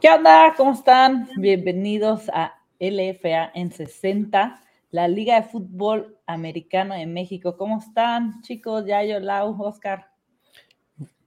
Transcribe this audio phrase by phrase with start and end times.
[0.00, 0.54] ¿Qué onda?
[0.56, 1.28] ¿Cómo están?
[1.36, 4.58] Bienvenidos a LFA en 60,
[4.92, 7.58] la Liga de Fútbol Americano de México.
[7.58, 8.86] ¿Cómo están, chicos?
[8.86, 10.06] Yayo, Lau, Oscar.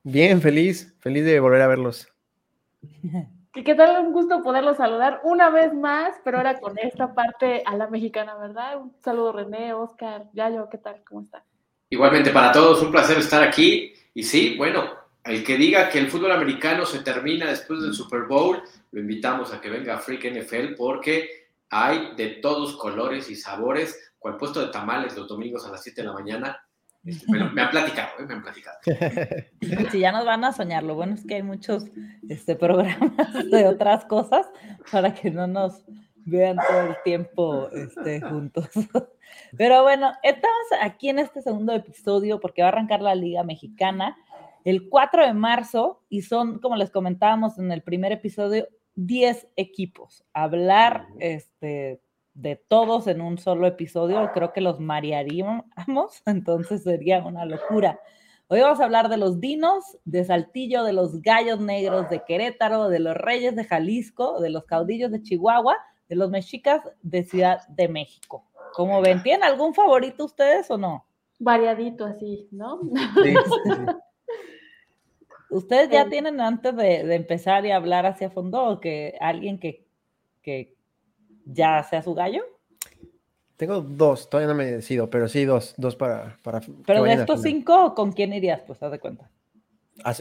[0.02, 2.08] Bien, feliz, feliz de volver a verlos.
[3.54, 4.08] ¿Qué tal?
[4.08, 8.36] Un gusto poderlos saludar una vez más, pero ahora con esta parte a la mexicana,
[8.38, 8.82] ¿verdad?
[8.82, 11.04] Un saludo René, Oscar, Yayo, ¿qué tal?
[11.04, 11.44] ¿Cómo están?
[11.92, 13.94] Igualmente para todos, un placer estar aquí.
[14.16, 18.24] Y sí, bueno, el que diga que el fútbol americano se termina después del Super
[18.24, 23.36] Bowl, lo invitamos a que venga a Freak NFL porque hay de todos colores y
[23.36, 26.64] sabores, cual puesto de tamales los domingos a las 7 de la mañana.
[27.06, 28.26] Este, me, me han platicado, ¿eh?
[28.26, 28.78] me han platicado.
[29.92, 31.86] Si ya nos van a soñar, lo bueno es que hay muchos
[32.30, 33.12] este, programas
[33.52, 34.48] de otras cosas
[34.92, 35.84] para que no nos
[36.26, 38.70] vean todo el tiempo este, juntos.
[39.58, 44.18] Pero bueno, estamos aquí en este segundo episodio porque va a arrancar la Liga Mexicana
[44.64, 50.24] el 4 de marzo y son, como les comentábamos en el primer episodio, 10 equipos.
[50.34, 52.02] Hablar este,
[52.34, 55.66] de todos en un solo episodio, creo que los marearíamos,
[56.26, 58.00] entonces sería una locura.
[58.48, 62.90] Hoy vamos a hablar de los dinos, de Saltillo, de los gallos negros de Querétaro,
[62.90, 65.78] de los reyes de Jalisco, de los caudillos de Chihuahua,
[66.08, 68.46] de los mexicas de Ciudad de México.
[68.74, 69.24] ¿Cómo ven?
[69.24, 71.06] ¿Tienen algún favorito ustedes o no?
[71.40, 72.82] Variadito así, ¿no?
[73.24, 73.86] Sí, sí, sí.
[75.54, 79.60] ¿Ustedes ya Eh, tienen antes de, de empezar y hablar hacia fondo o que alguien
[79.60, 79.86] que,
[80.42, 80.76] que
[81.46, 82.44] ya sea su gallo?
[83.56, 87.42] Tengo dos, todavía no me decido, pero sí dos, dos para, para Pero de estos
[87.42, 88.62] cinco, ¿con quién irías?
[88.66, 89.30] Pues haz de cuenta.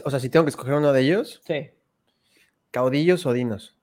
[0.05, 1.71] O sea, si tengo que escoger uno de ellos, Sí.
[2.71, 3.75] caudillos o dinos.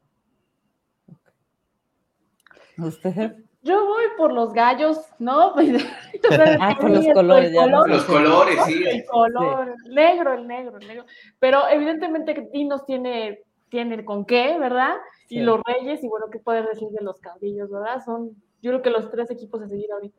[2.78, 3.32] ¿Ustedes?
[3.62, 5.54] Yo voy por los gallos, ¿no?
[6.60, 7.88] Ah, por los colores, ya sé.
[7.88, 8.84] Los colores, sí.
[8.86, 11.04] El color, negro, el negro, el negro.
[11.38, 14.96] Pero evidentemente que Dinos tiene, tiene con qué, ¿verdad?
[15.28, 18.02] Y los Reyes, y bueno, ¿qué puedes decir de los caudillos, verdad?
[18.04, 18.30] Son,
[18.62, 20.18] yo creo que los tres equipos a seguir ahorita.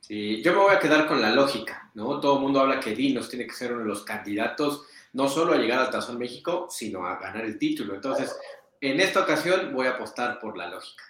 [0.00, 2.18] Sí, yo me voy a quedar con la lógica, ¿no?
[2.18, 5.52] Todo el mundo habla que Dinos tiene que ser uno de los candidatos, no solo
[5.52, 7.94] a llegar al Tazón México, sino a ganar el título.
[7.94, 8.36] Entonces,
[8.80, 11.04] en esta ocasión voy a apostar por la lógica.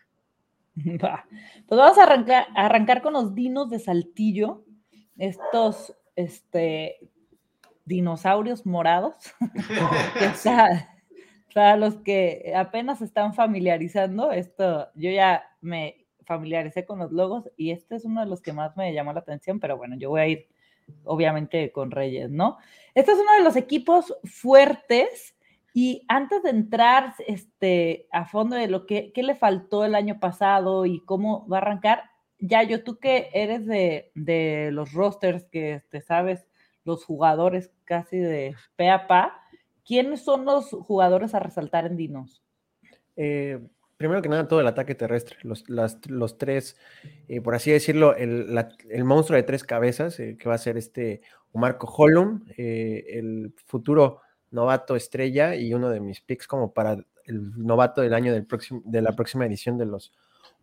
[1.05, 1.27] Va.
[1.67, 4.65] Pues vamos a arrancar, a arrancar con los dinos de Saltillo,
[5.17, 7.11] estos este,
[7.85, 9.15] dinosaurios morados,
[11.55, 17.73] para los que apenas están familiarizando, esto, yo ya me familiaricé con los logos y
[17.73, 20.21] este es uno de los que más me llamó la atención, pero bueno, yo voy
[20.21, 20.49] a ir
[21.05, 22.59] obviamente con Reyes, ¿no?
[22.95, 25.35] Este es uno de los equipos fuertes
[25.75, 30.85] y antes de entrar este, a fondo de lo que le faltó el año pasado
[30.85, 32.03] y cómo va a arrancar,
[32.39, 36.47] ya yo tú que eres de, de los rosters, que te sabes
[36.85, 39.41] los jugadores casi de pe a pa,
[39.85, 42.43] ¿quiénes son los jugadores a resaltar en Dinos?
[43.17, 43.61] Eh,
[43.97, 45.39] primero que nada, todo el ataque terrestre.
[45.43, 46.77] Los, los tres,
[47.29, 48.59] eh, por así decirlo, el,
[48.91, 51.23] el monstruo de tres cabezas, eh, que va a ser este
[51.55, 54.21] Marco Hollum, el futuro
[54.53, 56.93] novato estrella y uno de mis picks como para
[57.25, 60.13] el novato del año del próximo, de la próxima edición de los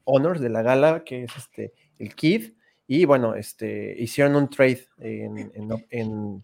[0.05, 2.53] Honors de la gala, que es este el Kid.
[2.87, 6.43] Y bueno, este, hicieron un trade en, en- en-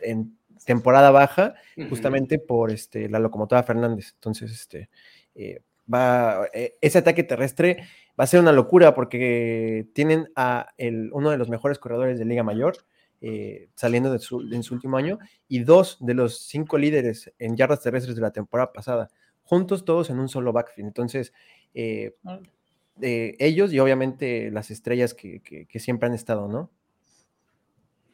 [0.00, 1.54] en temporada baja
[1.90, 4.12] justamente por este, la locomotora Fernández.
[4.14, 4.88] Entonces, este,
[5.34, 5.60] eh,
[5.92, 7.78] va, eh, ese ataque terrestre
[8.18, 12.24] va a ser una locura porque tienen a el, uno de los mejores corredores de
[12.24, 12.76] Liga Mayor
[13.22, 15.18] eh, saliendo de su, en su último año
[15.48, 19.08] y dos de los cinco líderes en yardas terrestres de la temporada pasada,
[19.42, 20.88] juntos todos en un solo backfield.
[20.88, 21.32] Entonces,
[21.72, 22.16] eh,
[23.00, 26.68] eh, ellos y obviamente las estrellas que, que- que siempre han estado, ¿no?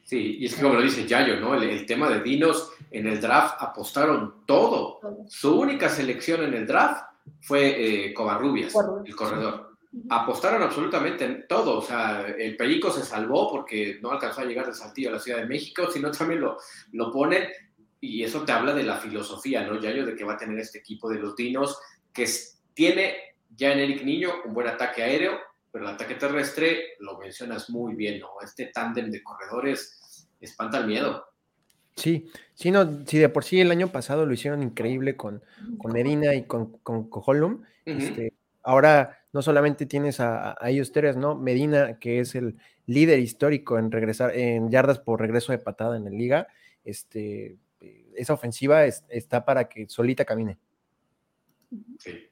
[0.05, 1.55] Sí, y es que como lo dice Yayo, ¿no?
[1.55, 5.01] El, el tema de Dinos en el draft apostaron todo.
[5.27, 7.03] Su única selección en el draft
[7.43, 9.68] fue eh, Covarrubias, Covarrubias, el corredor.
[10.11, 11.79] Apostaron absolutamente en todo.
[11.79, 15.19] O sea, el Perico se salvó porque no alcanzó a llegar de Saltillo a la
[15.19, 16.59] Ciudad de México, sino también lo,
[16.93, 17.49] lo ponen.
[18.01, 20.07] Y eso te habla de la filosofía, ¿no, Yayo?
[20.07, 21.79] De que va a tener este equipo de los Dinos,
[22.13, 22.27] que
[22.75, 23.17] tiene
[23.57, 25.39] ya en Eric Niño un buen ataque aéreo,
[25.73, 28.29] pero el ataque terrestre lo mencionas muy bien, ¿no?
[28.43, 31.25] Este tándem de corredores espanta el miedo.
[31.97, 35.43] Sí, sí, no, sí, de por sí el año pasado lo hicieron increíble con,
[35.79, 37.55] con Medina y con, con Coholum.
[37.55, 37.65] Ujú.
[37.85, 38.33] Este,
[38.63, 41.35] ahora no solamente tienes a, a ellos tres, ¿no?
[41.35, 46.05] Medina, que es el líder histórico en regresar, en yardas por regreso de patada en
[46.05, 46.49] la liga.
[46.85, 50.57] Este, eh, esa ofensiva es- está para que solita camine.
[51.99, 52.29] Sí.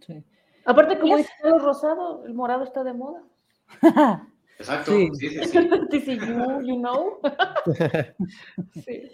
[0.00, 0.24] Sí.
[0.64, 3.22] Aparte, como Es- dice Carlos Rosado, el morado está de moda.
[4.58, 4.90] Exacto.
[4.90, 5.08] Sí.
[5.14, 5.70] Sí, sí, sí.
[5.90, 7.20] Sí, sí, you, you know.
[8.84, 9.10] Sí.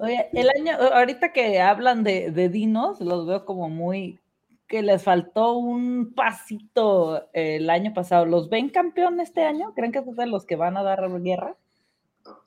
[0.00, 4.20] Oye, el año, ahorita que hablan de, de dinos, los veo como muy,
[4.68, 8.26] que les faltó un pasito el año pasado.
[8.26, 9.72] ¿Los ven campeón este año?
[9.74, 11.56] ¿Creen que son de los que van a dar guerra?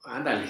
[0.05, 0.47] Ándale.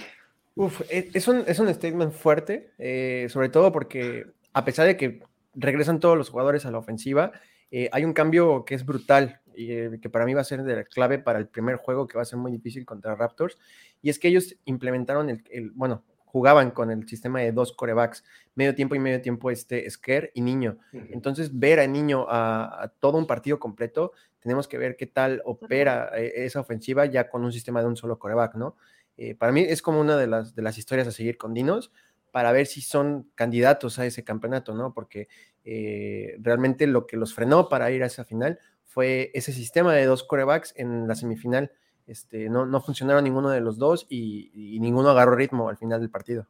[0.56, 4.98] Uf, e, es un, es un statement fuerte, eh, sobre todo porque a pesar de
[4.98, 5.24] que
[5.56, 7.32] regresan todos los jugadores a la ofensiva,
[7.72, 10.64] eh, hay un cambio que es brutal y eh, que para mí va a ser
[10.64, 13.58] de la clave para el primer juego que va a ser muy difícil contra Raptors.
[14.02, 18.24] Y es que ellos implementaron el, el bueno, jugaban con el sistema de dos corebacks,
[18.56, 20.78] medio tiempo y medio tiempo este Scare y Niño.
[20.94, 26.10] Entonces, ver a Niño a, todo un partido completo, tenemos que ver qué tal opera
[26.16, 28.78] esa ofensiva ya con un sistema de un solo coreback, ¿no?
[29.18, 31.92] Eh, para mí es como una de las, de las historias a seguir con Dinos
[32.32, 34.94] para ver si son candidatos a ese campeonato, ¿no?
[34.94, 35.28] Porque
[35.66, 40.06] eh, realmente lo que los frenó para ir a esa final fue ese sistema de
[40.06, 41.72] dos corebacks en la semifinal.
[42.08, 46.10] Este, no, no funcionaron ninguno de los dos y, ninguno agarró ritmo al final del
[46.10, 46.48] partido.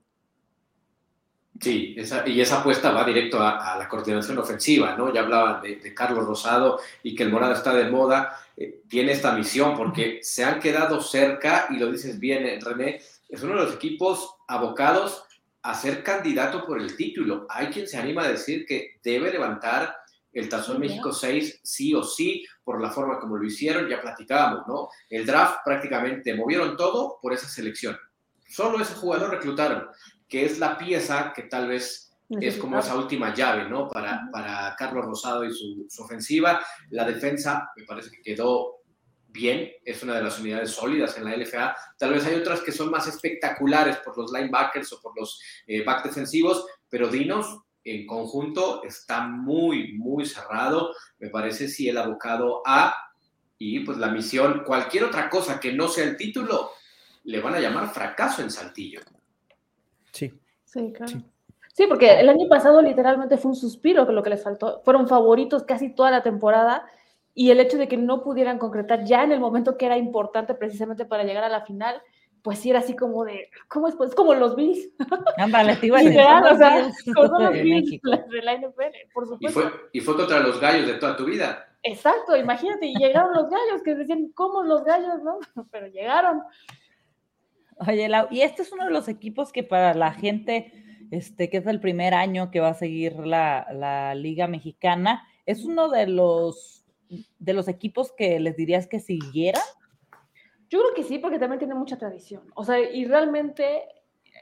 [1.60, 1.96] Sí,
[2.26, 5.14] y esa apuesta va directo a, la coordinación ofensiva, ¿no?
[5.14, 9.34] Ya hablaban de, Carlos Rosado y que el Morado está de moda, eh, tiene esta
[9.34, 13.66] misión porque se han quedado cerca, y lo dices bien, eh, René, es uno de
[13.66, 15.24] los equipos abocados
[15.62, 17.46] a ser candidato por el título.
[17.50, 19.96] Hay quien se anima a decir que debe levantar
[20.34, 24.66] el Tazón México 6 sí o sí, por la forma como lo hicieron, ya platicábamos,
[24.66, 24.88] ¿no?
[25.10, 27.98] El draft prácticamente movieron todo por esa selección.
[28.48, 29.88] Solo ese jugador reclutaron,
[30.30, 33.90] que es la pieza que tal vez es como esa última llave, ¿no?
[33.90, 36.66] Para, para Carlos Rosado y su, su, ofensiva.
[36.90, 38.78] La defensa me parece que quedó
[39.28, 41.76] bien, es una de las unidades sólidas en la LFA.
[41.98, 45.84] Tal vez hay otras que son más espectaculares por los linebackers o por los eh,
[45.84, 50.94] back defensivos, pero Dinos en conjunto está muy, muy cerrado.
[51.20, 52.94] Me parece si el abocado A
[53.58, 56.72] y pues la misión, cualquier otra cosa que no sea el título,
[57.24, 59.02] le van a llamar fracaso en Saltillo.
[60.12, 60.32] Sí.
[60.66, 61.22] Sí, claro.
[61.74, 61.86] Sí.
[61.88, 64.82] porque el año pasado literalmente fue un suspiro que lo que les faltó.
[64.84, 66.86] Fueron favoritos casi toda la temporada
[67.34, 70.54] y el hecho de que no pudieran concretar ya en el momento que era importante
[70.54, 72.02] precisamente para llegar a la final,
[72.44, 73.96] pues sí era así como de, ¿cómo es?
[73.96, 74.90] Pues como los Bills.
[75.38, 76.20] Ándale, te iba a decir.
[76.20, 79.60] o sea, como los Bills de la NFL, por supuesto.
[79.60, 81.68] Y fue, y fue contra los gallos de toda tu vida.
[81.84, 85.40] Exacto, imagínate, y llegaron los gallos que decían, ¿cómo los gallos, no?
[85.72, 86.42] Pero llegaron.
[87.78, 90.72] Oye, y este es uno de los equipos que para la gente,
[91.10, 95.66] este, que es el primer año que va a seguir la, la Liga Mexicana, es
[95.66, 96.86] uno de los,
[97.40, 99.64] de los equipos que les dirías que siguieran
[100.72, 102.44] yo creo que sí, porque también tiene mucha tradición.
[102.56, 103.84] O sea, y realmente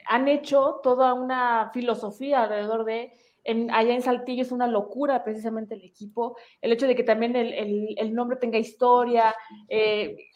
[0.06, 3.12] han hecho toda una filosofía alrededor de,
[3.42, 7.34] en, allá en Saltillo es una locura precisamente el equipo, el hecho de que también
[7.34, 9.34] el, el, nombre tenga historia,
[9.68, 10.28] eh,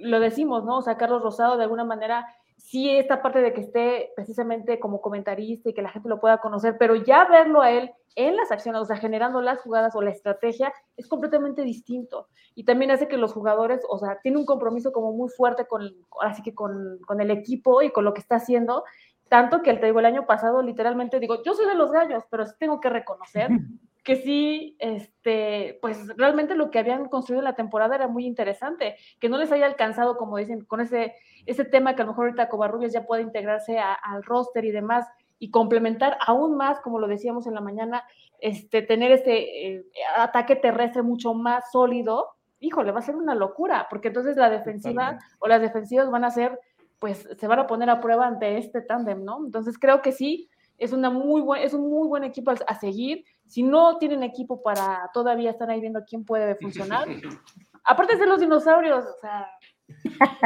[0.00, 0.78] lo decimos, ¿no?
[0.78, 2.26] O sea, Carlos Rosado de alguna manera
[2.76, 6.38] sí esta parte de que esté precisamente como comentarista y que la gente lo pueda
[6.38, 10.02] conocer, pero ya verlo a él en las acciones, o sea, generando las jugadas o
[10.02, 12.28] la estrategia, es completamente distinto.
[12.54, 15.90] Y también hace que los jugadores, o sea, tiene un compromiso como muy fuerte con,
[16.20, 18.84] así que con, con el equipo y con lo que está haciendo,
[19.28, 22.44] tanto que te digo, el año pasado literalmente digo, yo soy de los gallos, pero
[22.46, 23.48] sí tengo que reconocer
[24.06, 29.28] que sí, este, pues realmente lo que habían construido la temporada era muy interesante, que
[29.28, 32.48] no les haya alcanzado, como dicen, con ese, ese tema que a lo mejor ahorita
[32.48, 35.08] Covarrubias ya puede integrarse al roster y demás,
[35.40, 38.04] y complementar aún más, como lo decíamos en la mañana,
[38.38, 39.84] este, tener ese eh,
[40.16, 42.28] ataque terrestre mucho más sólido,
[42.60, 46.30] híjole, va a ser una locura, porque entonces la defensiva o las defensivas van a
[46.30, 46.60] ser,
[47.00, 49.44] pues se van a poner a prueba ante este tándem, ¿no?
[49.44, 53.24] Entonces creo que sí, es, una muy buen, es un muy buen equipo a, seguir.
[53.46, 57.06] Si no tienen equipo para todavía están ahí viendo quién puede funcionar.
[57.84, 59.48] Aparte de los dinosaurios, o sea,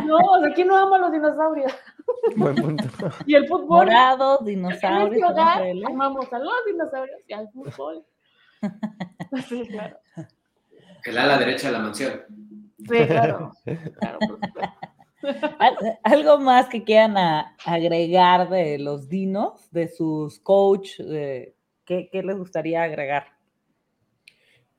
[0.04, 1.72] no, o sea, ¿quién no ama a los dinosaurios?
[2.36, 2.84] Buen punto.
[3.26, 3.86] y el fútbol.
[3.86, 5.32] Morados, dinosaurios.
[5.86, 8.04] amamos a los dinosaurios y al fútbol.
[9.48, 9.98] sí, claro.
[11.04, 12.12] El ala derecha de la mansión.
[12.78, 13.52] Sí, claro.
[13.98, 14.18] claro
[16.02, 17.16] ¿Algo más que quieran
[17.64, 21.00] agregar de los dinos, de sus coach?
[21.84, 23.26] ¿qué, les gustaría agregar?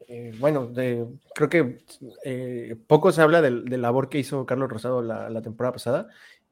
[0.07, 1.77] Eh, bueno, creo que
[2.23, 6.07] eh, poco se habla de, labor que hizo Carlos Rosado la, temporada pasada.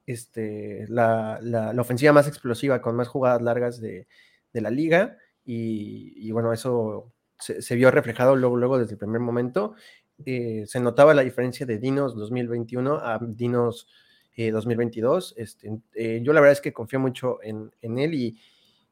[0.06, 1.40] Este, la,
[1.78, 4.08] ofensiva más explosiva, con más jugadas largas de,
[4.54, 5.18] la liga.
[5.46, 9.76] Y, bueno, eso se, vio reflejado luego, luego desde el primer momento.
[10.26, 13.88] Eh, se notaba la diferencia de Dinos 2021 a Dinos
[14.38, 15.34] 2022.
[15.38, 18.40] Eh, este, eh, yo la verdad es que confío mucho en, él y,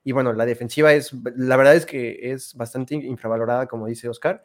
[0.04, 4.44] y, bueno, la defensiva es, la verdad es que es bastante infravalorada, como dice Oscar,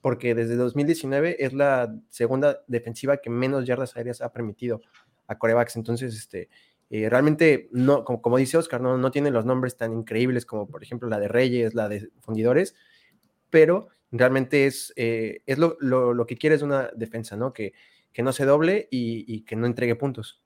[0.00, 4.82] porque desde 2019 es la segunda defensiva que menos yardas aéreas ha permitido
[5.26, 5.76] a corebacks.
[5.76, 6.48] Entonces, este,
[6.90, 10.68] Eh, realmente, no, como, como, dice Oscar, no, no tiene los nombres tan increíbles como,
[10.68, 12.74] por ejemplo, la de Reyes, la de Fundidores,
[13.50, 17.52] pero realmente es, eh, es lo, lo, lo, que quiere es una defensa, ¿no?
[17.52, 17.72] Que,
[18.12, 20.40] que no se doble y, y que no entregue puntos.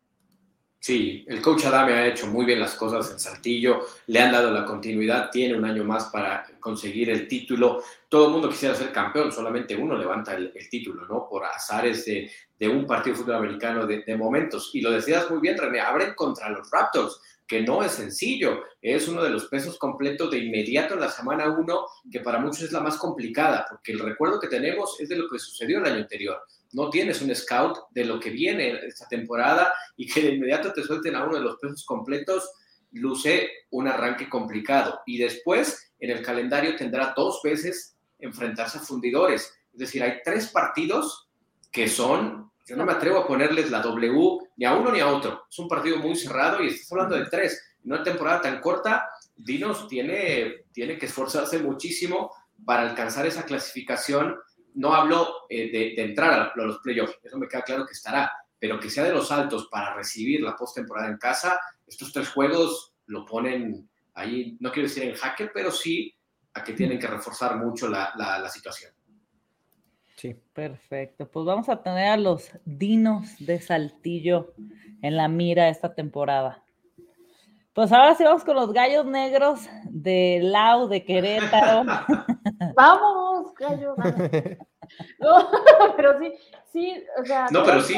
[0.80, 4.52] Sí, el coach Adame ha hecho muy bien las cosas en Saltillo, le han dado
[4.52, 7.82] la continuidad, tiene un año más para conseguir el título.
[8.08, 11.28] Todo el mundo quisiera ser campeón, solamente uno levanta el, título, ¿no?
[11.28, 14.70] Por azares de, de, un partido fútbol americano de, de, momentos.
[14.72, 19.08] Y lo decías muy bien, René, abren contra los Raptors, que no es sencillo, es
[19.08, 22.72] uno de los pesos completos de inmediato en la semana 1, que para muchos es
[22.72, 26.02] la más complicada, porque el recuerdo que tenemos es de lo que sucedió el año
[26.02, 26.38] anterior
[26.72, 30.82] no tienes un scout de lo que viene esta temporada y que de inmediato te
[30.82, 32.50] suelten a uno de los pesos completos,
[32.92, 35.00] luce un arranque complicado.
[35.06, 39.54] Y después en el calendario tendrá dos veces enfrentarse a fundidores.
[39.72, 41.28] Es decir, hay tres partidos
[41.72, 45.08] que son, yo no me atrevo a ponerles la W ni a uno ni a
[45.08, 45.46] otro.
[45.50, 47.76] Es un partido muy cerrado y estás hablando de tres.
[47.82, 52.30] En una temporada tan corta, Dinos tiene, tiene que esforzarse muchísimo
[52.64, 54.36] para alcanzar esa clasificación
[54.74, 58.78] no hablo eh, de, entrar a, los playoffs, eso me queda claro que estará, pero
[58.78, 63.24] que sea de los altos para recibir la postemporada en casa, estos tres juegos lo
[63.24, 66.14] ponen ahí, no quiero decir en jaque, pero sí
[66.54, 68.92] a que tienen que reforzar mucho la situación.
[70.18, 70.34] Sí.
[70.52, 71.30] Perfecto.
[71.30, 74.52] Pues vamos a tener a los dinos de Saltillo
[75.00, 76.64] en la mira esta temporada.
[77.72, 81.84] Pues ahora sí vamos con los gallos negros de Lau, de Querétaro.
[82.74, 83.96] Vamos, gallos.
[85.20, 85.50] No,
[85.96, 86.32] pero sí,
[86.72, 87.46] sí, o sea.
[87.52, 87.94] No, pero sí.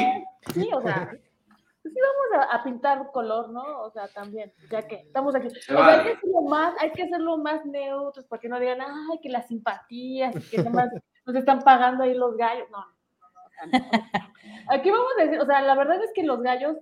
[0.53, 3.63] Sí, o sea, sí vamos a, a, pintar color, ¿no?
[3.83, 5.47] O sea, también, ya que estamos aquí.
[5.47, 8.81] O sea, hay que hacerlo más, hay que hacerlo más neutros para que no digan,
[8.81, 10.89] ay, que las simpatías, que nomás
[11.33, 12.67] nos están pagando ahí los gallos.
[12.71, 13.71] No, no, no, no.
[14.69, 16.77] Aquí vamos a decir, o sea, la verdad es que los gallos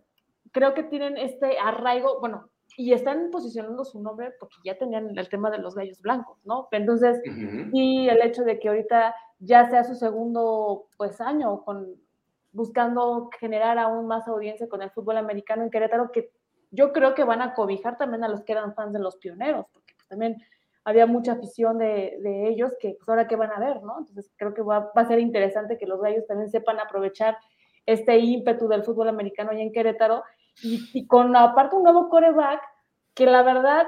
[0.52, 5.30] creo que tienen este arraigo, bueno, y están posicionando su nombre porque ya tenían el
[5.30, 6.68] tema de los gallos blancos, ¿no?
[6.72, 7.70] Entonces, uh -huh.
[7.74, 11.96] y el hecho de que ahorita ya sea su segundo pues año con
[12.52, 16.32] buscando generar aún más audiencia con el fútbol americano en Querétaro, que
[16.72, 19.66] yo creo que van a cobijar también a los que eran fans de los pioneros,
[19.72, 20.38] porque pues, también
[20.90, 24.00] había mucha afición de, de, ellos que pues ahora qué van a ver, ¿no?
[24.00, 27.38] Entonces creo que va, va a ser interesante que los gallos también sepan aprovechar
[27.86, 30.24] este ímpetu del fútbol americano allá en Querétaro
[30.62, 32.62] y, y, con aparte un nuevo coreback
[33.14, 33.88] que la verdad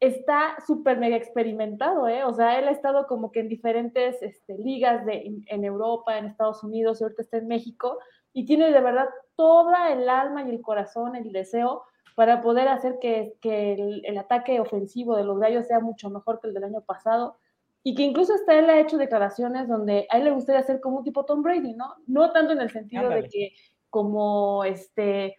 [0.00, 2.24] está súper mega experimentado, ¿eh?
[2.24, 6.26] O sea, él ha estado como que en diferentes este, ligas de, en, Europa, en
[6.26, 7.98] Estados Unidos y ahorita está en México
[8.32, 11.84] y tiene de verdad toda el alma y el corazón, el deseo
[12.14, 16.40] para poder hacer que, que el, el, ataque ofensivo de los gallos sea mucho mejor
[16.40, 17.36] que el del año pasado
[17.82, 20.98] y que incluso hasta él ha hecho declaraciones donde a él le gustaría ser como
[20.98, 21.94] un tipo Tom Brady, ¿no?
[22.06, 23.22] No tanto en el sentido Ándale.
[23.22, 23.52] de que
[23.90, 25.36] como este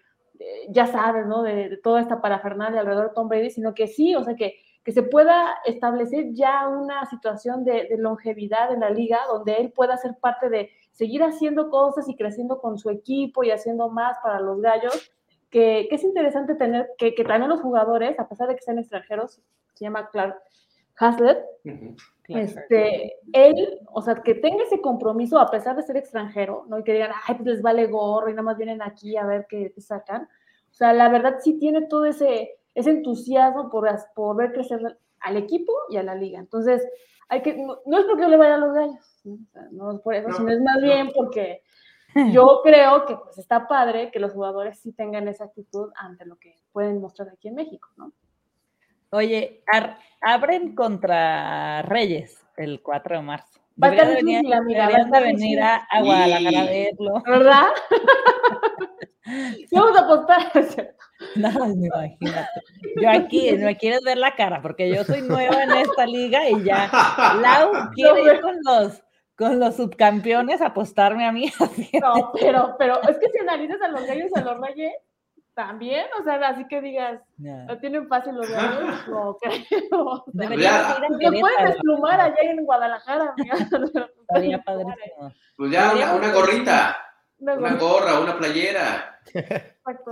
[0.70, 1.44] ya sabes, ¿no?
[1.44, 4.56] De, de, toda esta parafernalia alrededor de Tom Brady, sino que sí, o sea, que,
[4.84, 9.72] que se pueda establecer ya una situación de, de, longevidad en la liga donde él
[9.72, 14.18] pueda ser parte de seguir haciendo cosas y creciendo con su equipo y haciendo más
[14.24, 15.12] para los gallos,
[15.56, 18.78] que, que es interesante tener que, que, también los jugadores, a pesar de que sean
[18.78, 19.42] extranjeros,
[19.74, 20.36] se llama Clark
[20.98, 21.96] Haslett, uh -huh.
[22.28, 26.80] Este, él, o sea, que tenga ese compromiso a pesar de ser extranjero, ¿no?
[26.80, 29.46] Y que digan, ay, pues les vale gorro y nada más vienen aquí a ver
[29.48, 30.24] qué, qué sacan.
[30.24, 35.38] O sea, la verdad sí tiene todo ese, ese entusiasmo por, por ver crecer al
[35.38, 36.40] equipo y a la liga.
[36.40, 36.86] Entonces,
[37.30, 39.36] hay que, no, no es porque le vaya a los gallos, ¿no?
[39.36, 40.82] O sea, no es por eso, no, sino es más no.
[40.82, 41.62] bien porque
[42.32, 46.38] yo creo que pues está padre que los jugadores sí tengan esa actitud ante lo
[46.38, 48.12] que pueden mostrar aquí en México, ¿no?
[49.12, 49.64] Oye,
[50.22, 53.60] abren contra Reyes el 4 de marzo.
[53.82, 54.90] Va a estar difícil, venir, amiga.
[54.90, 57.24] Va a estar venir a, a Guadalajara a verlo.
[57.26, 57.66] ¿Verdad?
[59.72, 60.52] Vamos a apostar,
[61.36, 62.62] No, imagínate.
[63.02, 66.64] Yo aquí, me quieres ver la cara, porque yo soy nueva en esta liga y
[66.64, 66.90] ya.
[67.42, 69.02] Lau quiere ir con los,
[69.36, 71.52] con los subcampeones apostarme a mí.
[72.02, 74.94] No, pero, pero es que si analizas a los gallos, a los reyes,
[75.54, 77.66] también, o sea, así que digas, yeah.
[77.66, 80.24] lo tienen fácil los gallos, no creo.
[80.28, 85.34] Debería Se pueden desplumar allá en Guadalajara, Estaría padrísimo.
[85.56, 86.98] Pues ya, una, una gorrita,
[87.38, 89.22] una, una gorra, una playera.
[89.34, 90.12] Exacto.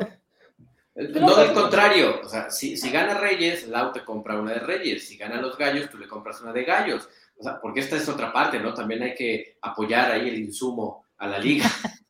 [0.96, 5.08] No del contrario, o sea, si, si gana Reyes, Lau te compra una de Reyes,
[5.08, 7.10] si gana los gallos, tú le compras una de gallos.
[7.38, 8.74] O sea, porque esta es otra parte, ¿no?
[8.74, 11.66] También hay que apoyar ahí el insumo a la liga.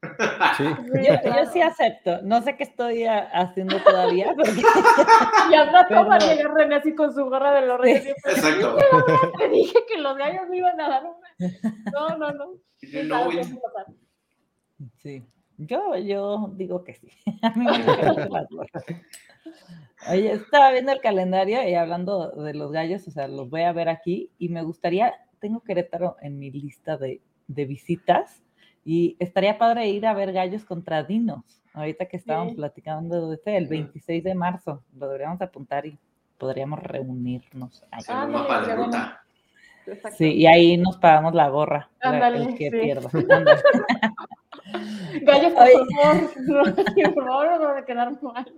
[0.57, 0.65] Sí.
[0.65, 2.21] Yo, yo, sí acepto.
[2.23, 4.33] No sé qué estoy haciendo todavía.
[4.35, 4.51] Pero...
[5.49, 6.11] y anda pero...
[6.11, 8.03] a llegar René así con su gorra de los reyes.
[8.03, 8.31] Sí.
[8.31, 8.77] Exacto.
[9.37, 11.49] Te dije que los gallos me iban a dar una.
[11.93, 12.45] No, no, no.
[15.01, 15.25] Sí.
[15.67, 17.09] Yo, yo digo que sí.
[17.41, 18.83] A mí me gustan las gorras.
[20.09, 23.71] Oye, estaba viendo el calendario y hablando de los gallos, o sea, los voy a
[23.73, 28.41] ver aquí y me gustaría, tengo Querétaro en mi lista de, de visitas
[28.85, 31.43] y estaría padre ir a ver gallos contra dinos.
[31.73, 32.57] Ahorita que estábamos Sí.
[32.57, 35.97] platicando de este, el 26 de marzo, lo deberíamos apuntar y
[36.37, 37.83] podríamos reunirnos.
[37.91, 38.01] ahí.
[38.01, 38.13] De qué
[38.75, 38.85] bueno.
[38.85, 39.19] ruta.
[40.17, 42.77] Sí, y ahí nos pagamos la gorra, el que sí.
[42.79, 43.09] pierda.
[45.21, 45.73] Gallos, por Oye.
[45.73, 46.75] favor.
[47.13, 48.53] por favor, no a quedar mal.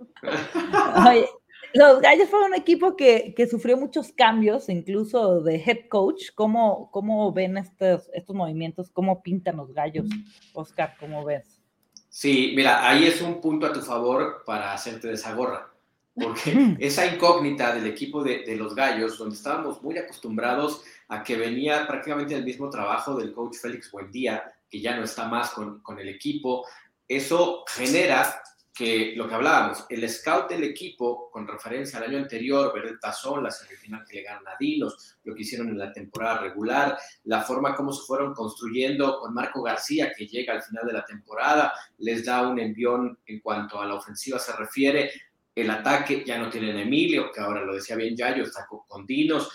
[1.08, 1.28] Oye,
[1.74, 6.30] los gallos fueron un equipo que, que sufrió muchos cambios, incluso de head coach.
[6.34, 8.90] ¿Cómo, cómo ven estos, estos movimientos?
[8.90, 10.06] ¿Cómo pintan los gallos?
[10.54, 11.60] Oscar, ¿cómo ves?
[12.08, 15.70] Sí, mira, ahí es un punto a tu favor para hacerte de esa gorra.
[16.14, 21.36] Porque esa incógnita del equipo de, de los gallos, donde estábamos muy acostumbrados a que
[21.36, 25.80] venía prácticamente el mismo trabajo del coach Félix Buendía, que ya no está más con,
[25.80, 26.66] con el equipo,
[27.08, 28.42] eso genera
[28.74, 33.00] que lo que hablábamos, el scout del equipo, con referencia al año anterior, ver el
[33.00, 36.98] tazón, la semifinal que le ganan a Dinos, lo que hicieron en la temporada regular,
[37.24, 41.06] la forma como se fueron construyendo con Marco García, que llega al final de la
[41.06, 45.10] temporada, les da un envión en cuanto a la ofensiva se refiere,
[45.54, 49.06] el ataque ya no tienen Emilio, que ahora lo decía bien Yayo, está con, con
[49.06, 49.50] Dinos,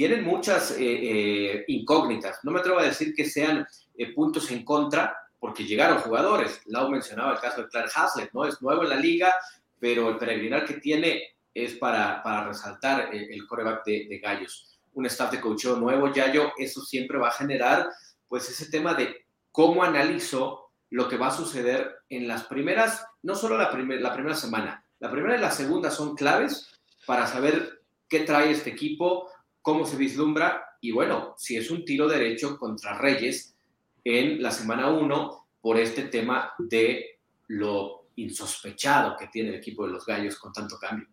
[0.00, 3.66] tienen muchas eh, eh, incógnitas, no me atrevo a decir que sean
[3.98, 6.62] eh, puntos en contra, porque llegaron jugadores.
[6.64, 8.46] Lau mencionaba el caso de Clark Haslett, ¿no?
[8.46, 9.30] Es nuevo en la liga,
[9.78, 14.80] pero el peregrinar que tiene es para, para resaltar el, el coreback de, de, Gallos.
[14.94, 17.86] Un staff de coacheo nuevo, Yayo, eso siempre va a generar,
[18.26, 23.34] pues, ese tema de cómo analizo lo que va a suceder en las primeras, no
[23.34, 26.70] solo la, primer, la primera semana, la primera y la segunda son claves
[27.04, 29.28] para saber qué trae este equipo,
[29.62, 33.56] cómo se vislumbra, y bueno, si es un tiro derecho contra Reyes,
[34.04, 39.92] en la semana 1 por este tema de lo insospechado que tiene el equipo de
[39.92, 41.06] los Gallos con tanto cambio.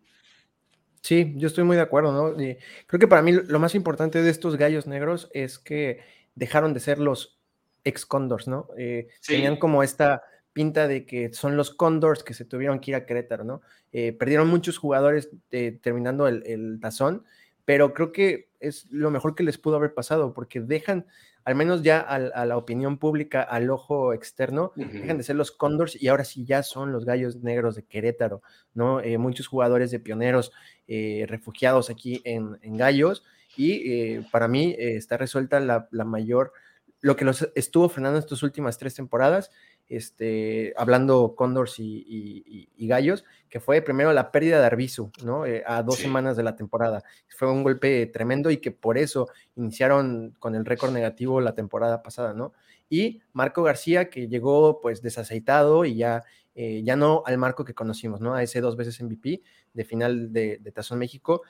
[1.02, 2.42] Sí, yo estoy muy de acuerdo, ¿no?
[2.42, 6.00] Y creo que para mí lo más importante de estos gallos negros es que
[6.34, 7.38] dejaron de ser los
[7.84, 8.68] ex Condors, ¿no?
[8.76, 9.34] Eh, sí.
[9.34, 13.06] Tenían como esta pinta de que son los Condors que se tuvieron que ir a
[13.06, 13.62] Querétaro, ¿no?
[13.92, 17.24] Eh, perdieron muchos jugadores eh, terminando el, el tazón,
[17.68, 21.04] pero creo que es lo mejor que les pudo haber pasado porque dejan
[21.44, 24.90] al menos ya a, a, la opinión pública, al ojo externo, uh -huh.
[24.90, 28.40] dejan de ser los Condors y ahora sí ya son los gallos negros de Querétaro,
[28.72, 29.02] ¿no?
[29.02, 30.50] Eh, muchos jugadores de pioneros
[30.86, 33.22] eh, refugiados aquí en, en Gallos
[33.54, 36.54] y eh, para mí está resuelta la, la, mayor,
[37.02, 39.50] lo que los estuvo frenando estas últimas tres temporadas,
[39.88, 45.46] este, hablando Condors y, y, y, Gallos, que fue primero la pérdida de Arbizu, ¿no?
[45.46, 46.02] Eh, a dos sí.
[46.02, 47.02] semanas de la temporada.
[47.28, 52.02] Fue un golpe tremendo y que por eso iniciaron con el récord negativo la temporada
[52.02, 52.52] pasada, ¿no?
[52.90, 56.22] Y Marco García, que llegó pues desaceitado y ya,
[56.54, 58.34] eh, ya no al Marco que conocimos, ¿no?
[58.34, 61.42] A ese dos veces MVP de final de, de Tazón México.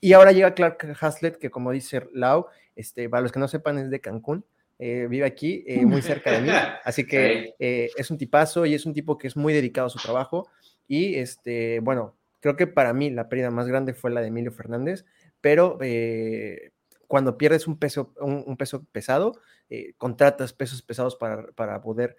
[0.00, 3.78] Y ahora llega Clark Haslett, que como dice Lau, este, para los que no sepan
[3.78, 4.44] es de Cancún,
[4.84, 6.48] eh, vive aquí, eh, muy cerca de mí,
[6.84, 9.90] así que eh, es un tipazo y es un tipo que es muy dedicado a
[9.90, 10.48] su trabajo.
[10.88, 14.50] Y este, bueno, creo que para mí la pérdida más grande fue la de Emilio
[14.50, 15.04] Fernández,
[15.40, 15.78] pero
[17.06, 19.38] cuando pierdes un peso, un, un peso pesado,
[19.98, 22.16] contratas pesos pesados para, para poder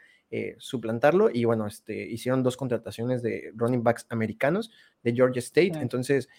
[0.57, 1.29] suplantarlo.
[1.33, 4.71] Y bueno, este, hicieron dos contrataciones de running backs americanos
[5.03, 6.29] de Georgia State, entonces...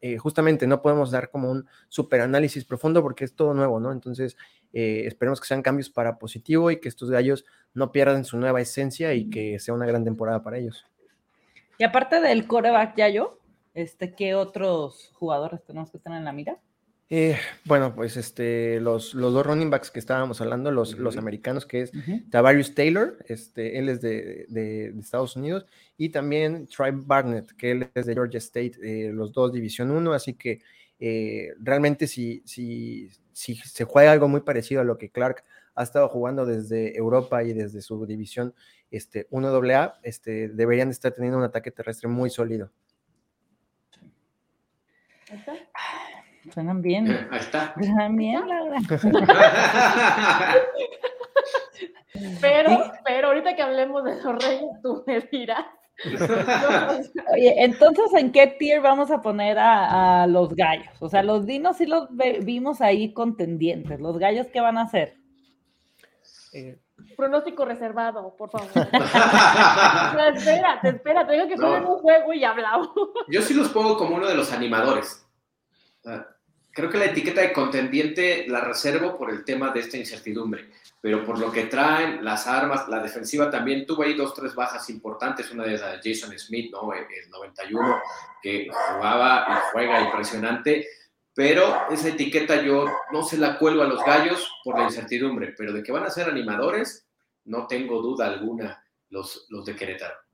[0.00, 3.92] eh, justamente no podemos dar como un super análisis profundo porque es todo nuevo, ¿no?
[3.92, 4.36] Entonces,
[4.72, 8.60] eh, esperemos que sean cambios para positivo y que estos gallos no pierdan su nueva
[8.60, 10.84] esencia y que sea una gran temporada para ellos.
[11.78, 13.38] Y aparte del coreback Yayo,
[13.74, 16.58] este, ¿qué otros jugadores tenemos que tener en la mira?
[17.08, 21.00] Eh, bueno, pues este, los, los, dos running backs que estábamos hablando, los, uh -huh.
[21.00, 22.30] los americanos, que es uh -huh.
[22.30, 25.66] Tavarius Taylor, este, él es de, de, de, Estados Unidos,
[25.96, 30.12] y también Troy Barnett, que él es de Georgia State, eh, los dos División 1,
[30.12, 30.60] así que
[30.98, 35.44] eh, realmente si, si, si se juega algo muy parecido a lo que Clark
[35.76, 38.54] ha estado jugando desde Europa y desde su división
[38.90, 42.72] este, 1AA, este, deberían estar teniendo un ataque terrestre muy sólido.
[46.52, 47.28] Suenan bien.
[47.30, 47.74] Ahí está.
[47.74, 48.78] Suenan bien, Laura.
[52.40, 55.66] pero, pero ahorita que hablemos de los reyes, tú me dirás.
[57.32, 60.94] Oye, entonces, ¿en qué tier vamos a poner a, a, los gallos?
[61.00, 62.08] O sea, los dinos sí los
[62.42, 63.98] vimos ahí contendientes.
[64.00, 65.16] ¿Los gallos qué van a hacer?
[66.52, 66.78] Eh,
[67.16, 68.68] Pronóstico reservado, por favor.
[70.34, 71.94] espérate, espérate, tengo que poner no.
[71.94, 72.90] un juego y hablamos.
[73.28, 75.26] Yo sí los pongo como uno de los animadores
[76.76, 80.68] creo que la etiqueta de contendiente la reservo por el tema de esta incertidumbre,
[81.00, 84.90] pero por lo que traen, las armas, la defensiva también, tuvo ahí dos, tres bajas
[84.90, 86.92] importantes, una de esas Jason Smith, ¿no?
[86.92, 88.02] El, 91,
[88.42, 90.86] que jugaba y juega impresionante,
[91.32, 95.72] pero esa etiqueta yo no se la cuelgo a los gallos por la incertidumbre, pero
[95.72, 97.08] de que van a ser animadores,
[97.44, 100.25] no tengo duda alguna los, los de Querétaro.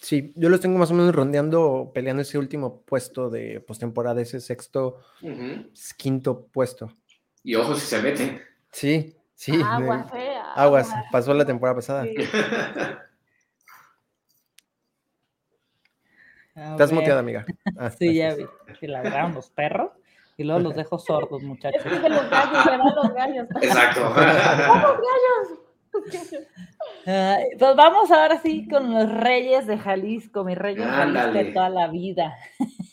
[0.00, 4.40] Sí, yo los tengo más o menos rondeando, peleando ese último puesto de postemporada, ese
[4.40, 5.00] sexto,
[5.96, 6.92] quinto puesto.
[7.42, 8.40] Y ojo si se meten.
[8.70, 9.60] Sí, sí.
[9.64, 10.52] Agua fea.
[10.54, 12.06] Aguas, pasó la temporada pasada.
[16.54, 17.46] Estás muteada, amiga.
[17.76, 18.46] Ah, sí, ya vi.
[18.80, 19.90] Que ladraron los perros
[20.36, 21.84] y luego los dejo sordos, muchachos.
[21.84, 23.46] los gallos, los gallos.
[23.62, 24.00] Exacto.
[24.14, 25.67] ¡Vamos, gallos!
[27.04, 31.68] pues vamos ahora sí con los reyes de Jalisco, mis reyes de Jalisco de toda
[31.68, 32.36] la vida.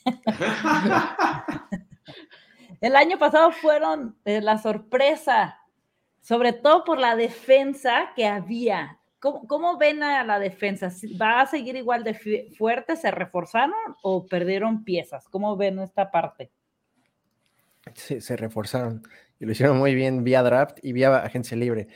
[2.82, 5.60] El año pasado fueron eh, la sorpresa,
[6.22, 9.00] sobre todo por la defensa que había.
[9.20, 10.92] ¿Cómo, ven a la defensa?
[11.20, 12.14] ¿Va a seguir igual de
[12.56, 12.96] fuerte?
[12.96, 15.28] ¿Se reforzaron o perdieron piezas?
[15.30, 16.52] ¿Cómo ven esta parte?
[17.96, 19.02] Sí, se reforzaron
[19.40, 21.88] y lo hicieron muy bien vía draft y vía agencia libre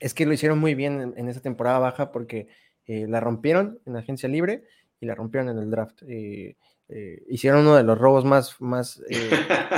[0.00, 2.48] es que lo hicieron muy bien en, esa temporada baja porque
[2.86, 4.64] eh, la rompieron en la agencia libre
[5.00, 6.02] y la rompieron en el draft.
[6.08, 6.56] Eh,
[6.88, 9.02] eh, hicieron uno de los robos más, más,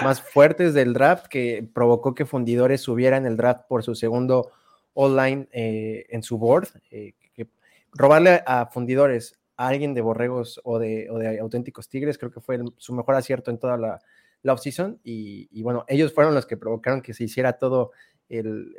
[0.02, 4.50] más fuertes del draft que provocó que Fundidores subiera en el draft por su segundo
[4.94, 6.68] online en su board.
[6.88, 7.48] Que
[7.92, 12.60] robarle a Fundidores a alguien de Borregos o de, de auténticos Tigres creo que fue
[12.78, 14.00] su mejor acierto en toda la,
[14.42, 17.92] la offseason y, y bueno, ellos fueron los que provocaron que se hiciera todo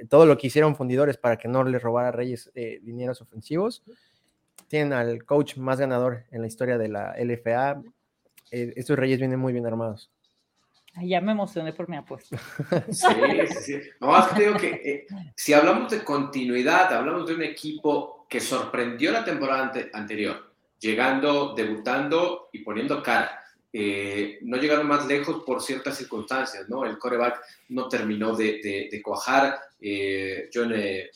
[0.10, 3.84] todo lo que hicieron fundidores para que no les robara a Reyes eh, dineros ofensivos.
[4.68, 7.82] Tienen al coach más ganador en la historia de la LFA.
[8.52, 10.10] Eh, estos Reyes vienen muy bien armados.
[11.02, 12.38] ya me emocioné por mi apuesta.
[12.92, 13.08] Sí,
[13.48, 13.82] sí, sí.
[14.00, 18.40] No, es que digo que eh, si hablamos de continuidad, hablamos de un equipo que
[18.40, 23.41] sorprendió la temporada anterior, llegando, debutando y poniendo cara
[23.74, 26.86] eh, no llegaron más lejos por ciertas circunstancias, ¿no?
[26.86, 29.60] El coreback no terminó de, de, cuajar.
[29.80, 31.10] Eh, John eh,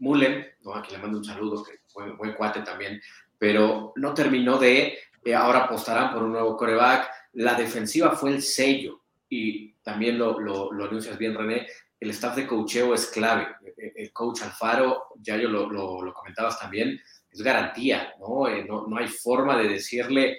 [0.00, 0.74] Mullen, ¿no?
[0.74, 3.00] Aquí le mando un saludo, que fue un buen cuate también,
[3.38, 4.98] pero no terminó de,
[5.34, 7.10] ahora apostarán por un nuevo coreback.
[7.34, 11.66] La defensiva fue el sello y también lo, lo, lo anuncias bien, René,
[11.98, 13.46] el staff de coacheo es clave.
[13.76, 18.46] El coach Alfaro, ya yo lo, lo, comentabas también, es garantía, ¿no?
[18.66, 18.86] ¿no?
[18.88, 20.38] No hay forma de decirle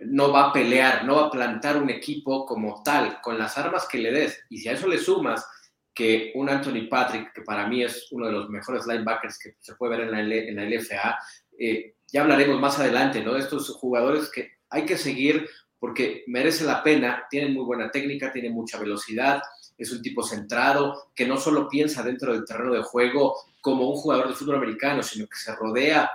[0.00, 3.86] no va a pelear, no va a plantar un equipo como tal, con las armas
[3.88, 4.38] que le des.
[4.48, 5.46] Y si a eso le sumas
[5.94, 9.74] que un Anthony Patrick, que para mí es uno de los mejores linebackers que se
[9.74, 11.18] puede ver en la, en la LFA,
[11.58, 13.34] eh, ya hablaremos más adelante, ¿no?
[13.34, 18.32] De estos jugadores que hay que seguir porque merece la pena, tienen muy buena técnica,
[18.32, 19.42] tienen mucha velocidad,
[19.78, 23.96] es un tipo centrado, que no solo piensa dentro del terreno de juego como un
[23.96, 26.10] jugador de fútbol americano, sino que se rodea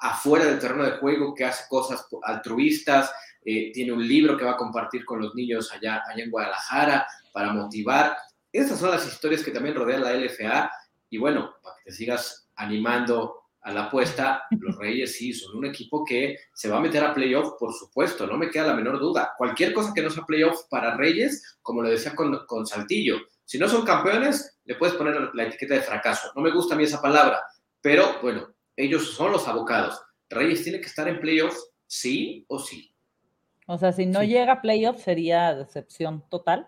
[0.00, 3.12] afuera del terreno de juego, que hace cosas altruistas,
[3.44, 7.06] eh, tiene un libro que va a compartir con los niños allá, allá en Guadalajara
[7.32, 8.16] para motivar.
[8.52, 10.70] Esas son las historias que también rodean la LFA
[11.08, 15.66] y bueno, para que te sigas animando a la apuesta, los Reyes sí son un
[15.66, 18.98] equipo que se va a meter a playoff, por supuesto, no me queda la menor
[18.98, 19.34] duda.
[19.36, 23.58] Cualquier cosa que no sea playoff para Reyes, como lo decía con, con Saltillo, si
[23.58, 26.30] no son campeones, le puedes poner la etiqueta de fracaso.
[26.36, 27.42] No me gusta a mí esa palabra,
[27.80, 30.00] pero bueno, ellos son los abocados.
[30.28, 32.89] Reyes tiene que estar en playoff, sí o sí.
[33.70, 36.66] O sea, si no llega a playoff sería decepción total.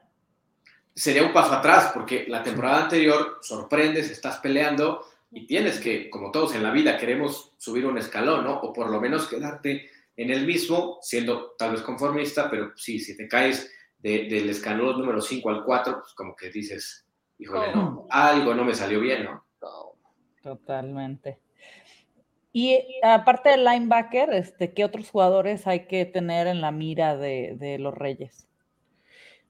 [0.94, 6.30] Sería un paso atrás, porque la temporada anterior sorprendes, estás peleando y tienes que, como
[6.30, 8.60] todos en la vida, queremos subir un escalón, ¿no?
[8.60, 13.16] O por lo menos quedarte en el mismo, siendo tal vez conformista, pero sí, si
[13.16, 17.04] te caes del escalón número 5 al 4, pues como que dices,
[17.36, 19.44] híjole, no, algo no me salió bien, ¿no?
[20.40, 21.40] Totalmente.
[22.52, 27.76] Y aparte del linebacker, este, ¿qué otros jugadores hay que tener en la mira de,
[27.80, 28.46] los Reyes?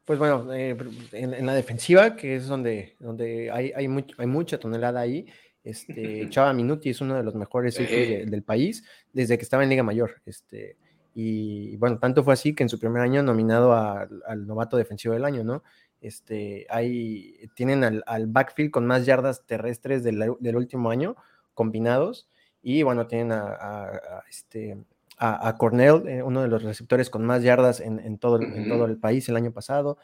[0.05, 0.77] Pues bueno, eh,
[1.13, 3.87] en, la defensiva, que es donde, donde hay, hay,
[4.19, 5.27] hay mucha tonelada ahí,
[5.65, 9.83] este, Chava Minuti es uno de los mejores del país desde que estaba en Liga
[9.83, 10.23] Mayor.
[10.27, 10.77] Este,
[11.15, 15.25] y bueno, tanto fue así que en su primer año nominado al novato defensivo del
[15.25, 15.63] año, ¿no?
[16.01, 21.17] Este, hay, tienen al, backfield con más yardas terrestres del, del último año
[21.55, 22.29] combinados
[22.63, 24.77] y bueno, tienen a, este,
[25.19, 28.99] a, Cornell, eh, uno de los receptores con más yardas en, todo, en todo el
[28.99, 29.99] país el año pasado.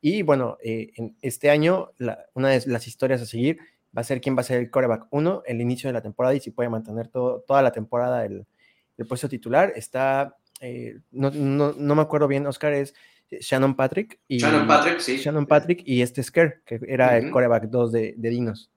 [0.00, 1.90] Y bueno, eh, en este año,
[2.34, 3.58] una de las historias a seguir
[3.96, 6.34] va a ser quién va a ser el coreback 1, el inicio de la temporada
[6.34, 8.46] y si puede mantener todo, toda la temporada el,
[8.98, 9.72] el puesto titular.
[9.76, 12.94] Está, eh, no, no, no, me acuerdo bien, Oscar, es
[13.30, 15.16] Shannon Patrick y Shannon Patrick, sí.
[15.16, 18.70] Shannon Patrick y este Scare, que era el coreback 2 de, de, Dinos.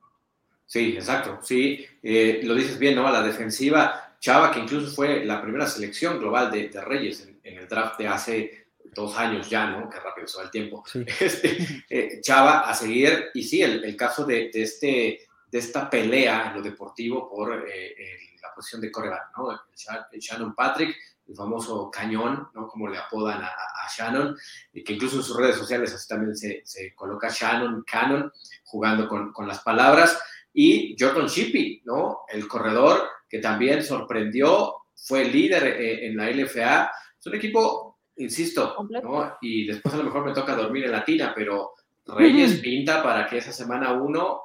[0.68, 3.08] Sí, exacto, sí, eh, lo dices bien, ¿no?
[3.08, 7.40] A la defensiva, Chava, que incluso fue la primera selección global de, de Reyes en,
[7.42, 9.90] en, el draft de hace dos años ya, ¿no?
[9.90, 10.84] Qué rápido se va el tiempo.
[10.86, 11.06] Sí.
[11.20, 15.90] Este, eh, Chava a seguir, y sí, el, el caso de, de, este, de esta
[15.90, 19.52] pelea en lo deportivo por eh, el, la posición de coreback, ¿no?
[19.52, 22.68] El, Shannon Patrick, el famoso cañón, ¿no?
[22.68, 24.38] Como le apodan a, a, Shannon,
[24.74, 28.32] y que incluso en sus redes sociales así también se, se coloca Shannon, Cannon,
[28.66, 30.20] jugando con, con, las palabras,
[30.60, 32.22] y Jordan Shippey, ¿no?
[32.28, 36.90] El corredor que también sorprendió, fue líder eh, en la LFA,
[37.20, 39.38] es un equipo, insisto, ¿no?
[39.40, 41.74] Y después a lo mejor me toca dormir en Latina, pero
[42.08, 44.42] Reyes pinta para que esa semana uno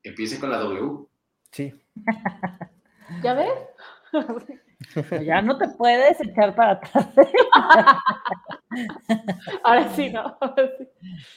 [0.00, 1.06] empiece con la W.
[1.50, 1.74] Sí.
[3.24, 3.50] ¿Ya ves?
[5.24, 7.08] Ya no te puedes echar para atrás.
[9.64, 10.38] Ahora sí, ¿no?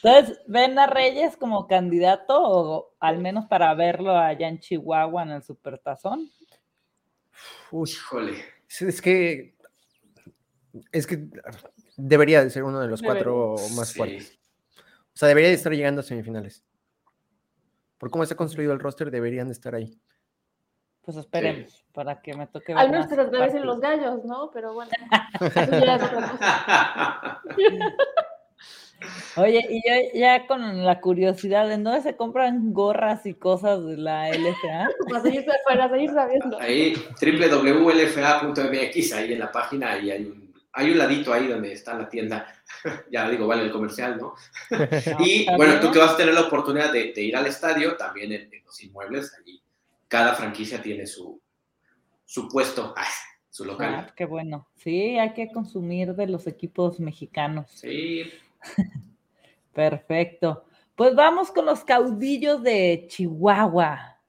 [0.03, 5.31] Entonces, ¿ven a Reyes como candidato o al menos para verlo allá en Chihuahua en
[5.31, 6.29] el Supertazón?
[7.71, 8.45] Uy, híjole.
[8.79, 9.55] Es que
[10.91, 11.27] es que
[11.97, 13.97] debería de ser uno de los cuatro más sí.
[13.97, 14.39] fuertes.
[15.13, 16.63] O sea, debería de estar llegando a semifinales.
[17.97, 19.99] Por cómo está construido el roster, deberían de estar ahí.
[21.03, 21.83] Pues esperemos, sí.
[21.93, 24.51] para que me toque Al menos que los bebés los gallos, ¿no?
[24.53, 24.91] Pero bueno.
[29.35, 33.97] Oye, y yo ya con la curiosidad, ¿en dónde se compran gorras y cosas de
[33.97, 34.89] la LFA?
[35.09, 36.59] Para seguir, para seguir sabiendo.
[36.59, 41.95] Ahí, www.lfa.mx, ahí en la página, ahí hay un, hay un ladito ahí donde está
[41.95, 42.45] la tienda.
[43.11, 44.35] ya digo, vale el comercial, ¿no?
[45.19, 48.31] y bueno, tú que vas a tener la oportunidad de, de ir al estadio, también
[48.31, 49.60] en, en los inmuebles, allí
[50.11, 51.41] cada franquicia tiene su,
[52.25, 52.93] su puesto,
[53.49, 53.95] su local.
[53.95, 54.67] Ah, qué bueno.
[54.75, 57.71] Sí, hay que consumir de los equipos mexicanos.
[57.71, 58.23] Sí.
[59.73, 60.65] Perfecto.
[60.95, 64.19] Pues vamos con los caudillos de Chihuahua.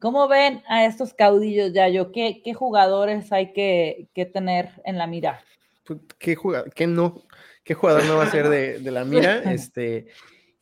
[0.00, 2.12] ¿Cómo ven a estos caudillos, Yayo?
[2.12, 5.44] ¿Qué, qué jugadores hay que, que, tener en la mira?
[5.84, 7.24] Pues, ¿Qué, jugador, qué, no,
[7.62, 9.42] ¿Qué jugador no va a ser de, de la mira?
[9.52, 10.06] Este,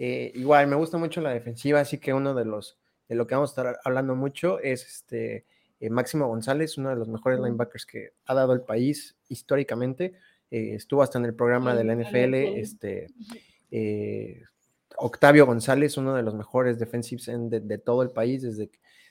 [0.00, 2.76] eh, igual, me gusta mucho la defensiva, así que uno de los
[3.08, 5.46] de lo que vamos a estar hablando mucho es este
[5.80, 10.14] eh, Máximo González, uno de los mejores linebackers que ha dado el país históricamente.
[10.50, 12.34] Eh, estuvo hasta en el programa de la NFL.
[12.34, 13.08] Este,
[13.70, 14.42] eh,
[14.96, 18.70] Octavio González, uno de los mejores defensives de, de, todo el país desde,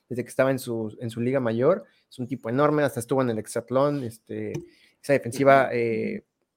[0.09, 1.83] desde que estaba en su, en su liga mayor.
[2.09, 4.03] Es un tipo enorme, hasta estuvo en el hexatlón.
[4.03, 4.53] Este,
[5.01, 5.69] esa defensiva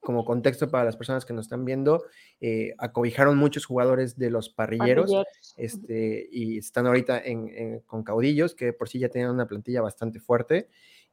[0.06, 2.04] como contexto para las personas que nos están viendo,
[2.40, 5.54] eh, acobijaron muchos jugadores de los parrilleros, parrilleros.
[5.56, 9.82] Este, y están ahorita en, en, con caudillos, que por sí ya tenían una plantilla
[9.82, 10.68] bastante fuerte.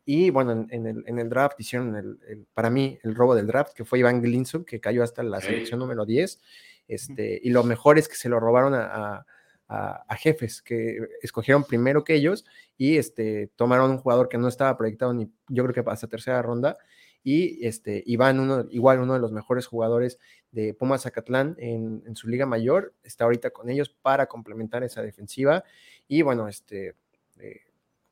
[0.06, 3.34] Y bueno, en, en, el, en el, draft hicieron, el, el, para mí, el robo
[3.34, 6.40] del draft, que fue Iván Glinson, que cayó hasta la selección número 10.
[6.88, 9.26] Este, y lo mejor es que se lo robaron a,
[9.70, 12.46] a, a, jefes, que escogieron primero que ellos
[12.78, 16.44] y este, tomaron un jugador que no estaba proyectado ni, yo creo que hasta tercera
[16.44, 16.78] ronda,
[17.24, 20.20] y este, Iván, uno, igual uno de los mejores jugadores
[20.52, 25.02] de Pumas Zacatlán en, en, su liga mayor, está ahorita con ellos para complementar esa
[25.02, 25.64] defensiva.
[26.08, 26.96] Y bueno, este,
[27.40, 27.62] eh,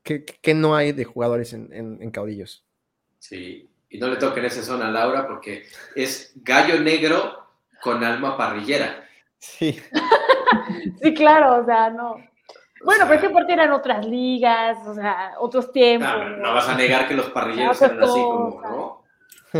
[0.02, 2.64] ¿qué, ¿qué, no hay de jugadores en, en, en, caudillos?
[3.18, 7.46] Sí, y no le toquen esa zona a Laura porque es gallo negro
[7.82, 9.04] con alma parrillera.
[9.38, 9.78] Sí.
[11.02, 12.16] sí, claro, o sea, no.
[12.84, 16.08] Bueno, o sea, pero es que aparte eran otras ligas, o sea, otros tiempos.
[16.08, 19.01] No, no vas a negar que los parrilleros eran así como, ¿no?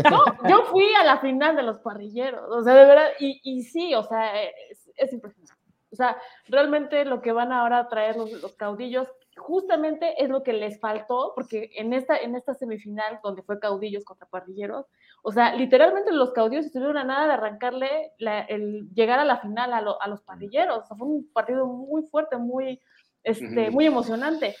[0.09, 3.63] No, yo fui a la final de los parrilleros, o sea, de verdad, y, y
[3.63, 5.53] sí, o sea, es, es, impresionante.
[5.91, 10.41] O sea, realmente lo que van ahora a traer los, los, caudillos, justamente es lo
[10.41, 14.87] que les faltó, porque en esta, en esta semifinal, donde fue caudillos contra parrilleros,
[15.21, 19.37] o sea, literalmente los caudillos estuvieron a nada de arrancarle la, el llegar a la
[19.37, 20.79] final a, lo, a, los parrilleros.
[20.79, 22.81] O sea, fue un partido muy fuerte, muy,
[23.23, 24.55] este, muy emocionante.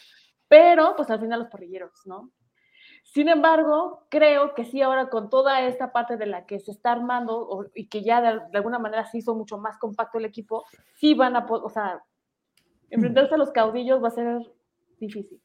[0.47, 2.31] Pero, pues al final los parrilleros, ¿no?
[3.13, 6.93] Sin embargo, creo que sí ahora con toda esta parte de la que se está
[6.93, 10.25] armando o, y que ya de, de, alguna manera se hizo mucho más compacto el
[10.25, 12.01] equipo, sí van a, o sea,
[12.89, 14.39] enfrentarse a los caudillos va a ser
[14.99, 15.39] difícil.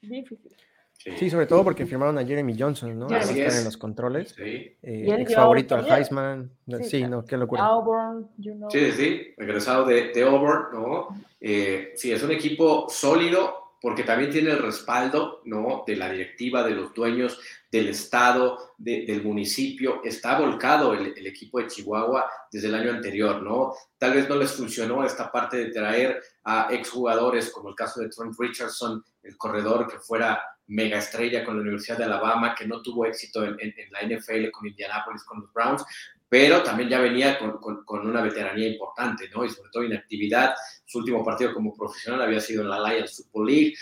[0.00, 0.50] Difícil.
[0.92, 1.12] Sí.
[1.16, 3.06] sí, sobre todo porque firmaron a Jeremy Johnson, ¿no?
[3.06, 4.34] Así Están en los controles.
[4.36, 4.76] Sí.
[4.82, 6.50] Eh, ex favorito al Heisman.
[6.66, 7.62] Sí, sí, no, qué locura.
[7.62, 8.68] Auburn, you know.
[8.70, 11.08] Sí, sí, regresado de, de Auburn, ¿no?
[11.40, 15.84] Eh, sí, es un equipo sólido, porque también tiene el respaldo ¿no?
[15.86, 17.40] de la directiva, de los dueños,
[17.70, 20.02] del Estado, de, del municipio.
[20.04, 23.74] Está volcado el, equipo de Chihuahua desde el año anterior, ¿no?
[23.96, 28.08] Tal vez no les funcionó esta parte de traer a exjugadores, como el caso de
[28.08, 32.82] Trent Richardson, el corredor que fuera mega estrella con la Universidad de Alabama, que no
[32.82, 35.84] tuvo éxito en, en la NFL con Indianapolis, con los Browns,
[36.30, 39.44] pero también ya venía con, con, una veteranía importante, ¿no?
[39.44, 40.54] Y sobre todo inactividad.
[40.86, 43.74] Su último partido como profesional había sido en la Alliance Football League.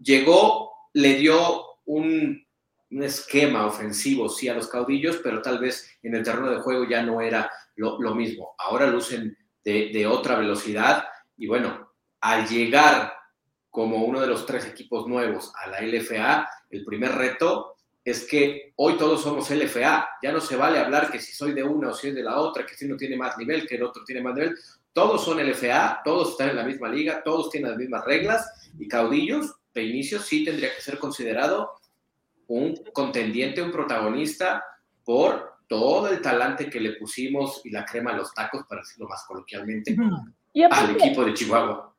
[0.00, 2.44] Llegó, le dio un,
[2.90, 6.84] un, esquema ofensivo, sí, a los caudillos, pero tal vez en el terreno de juego
[6.84, 8.56] ya no era lo, lo mismo.
[8.58, 11.04] Ahora lucen de, de otra velocidad
[11.36, 13.12] y bueno, al llegar
[13.70, 17.73] como uno de los tres equipos nuevos a la LFA, el primer reto
[18.04, 20.08] es que hoy todos somos LFA.
[20.22, 22.38] Ya no se vale hablar que si soy de una o si soy de la
[22.38, 24.56] otra, que si uno tiene más nivel, que el otro tiene más nivel.
[24.92, 28.86] Todos son LFA, todos están en la misma liga, todos tienen las mismas reglas y
[28.86, 31.72] Caudillos de inicio sí tendría que ser considerado
[32.46, 34.62] un contendiente, un protagonista
[35.02, 39.08] por todo el talante que le pusimos y la crema a los tacos, para decirlo
[39.08, 39.96] más coloquialmente,
[40.70, 41.93] al equipo de Chihuahua.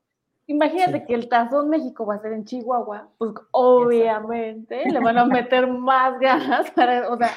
[0.48, 5.26] Imagínate que el Tazón México va a ser en Chihuahua, pues obviamente le van a
[5.26, 7.32] meter más ganas para, o sea,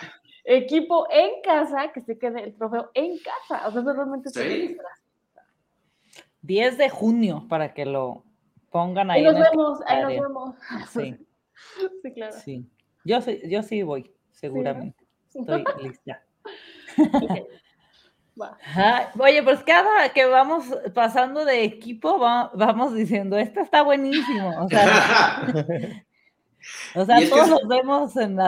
[0.44, 3.66] equipo en casa, que se quede el trofeo en casa.
[3.68, 4.77] O sea, eso realmente sí.
[6.42, 8.25] 10 de junio para que lo
[8.71, 9.25] pongan ahí.
[9.25, 10.55] Ahí nos vemos, ahí nos vemos.
[10.90, 11.16] Sí.
[12.03, 12.33] sí, claro.
[12.33, 12.71] Sí.
[13.05, 15.05] Yo, sí, yo sí voy, seguramente.
[15.35, 16.23] Estoy lista.
[19.18, 24.64] Oye, pues cada que vamos pasando de equipo, vamos diciendo, este está buenísimo.
[24.64, 25.42] O sea,
[27.31, 28.38] todos los vemos en,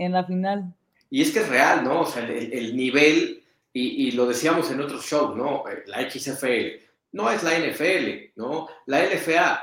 [0.00, 0.72] en la final.
[1.10, 2.02] Y es que es real, ¿no?
[2.02, 5.64] O sea, el, nivel, y, lo decíamos en otros shows, ¿no?
[5.68, 8.68] Eh, la XFL, no es la NFL, ¿no?
[8.86, 9.60] La LFA,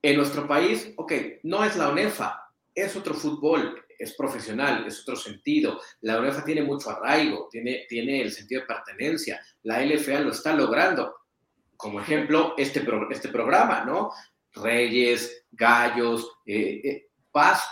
[0.00, 1.12] en nuestro país, ok,
[1.42, 5.80] no es la ONEFA, es otro fútbol, es profesional, es otro sentido.
[6.00, 9.40] La UEFA tiene mucho arraigo, tiene, tiene el sentido de pertenencia.
[9.62, 11.14] La LFA lo está logrando.
[11.76, 14.12] Como ejemplo, este, este programa, ¿no?
[14.52, 17.64] Reyes, gallos, eh, eh, vas,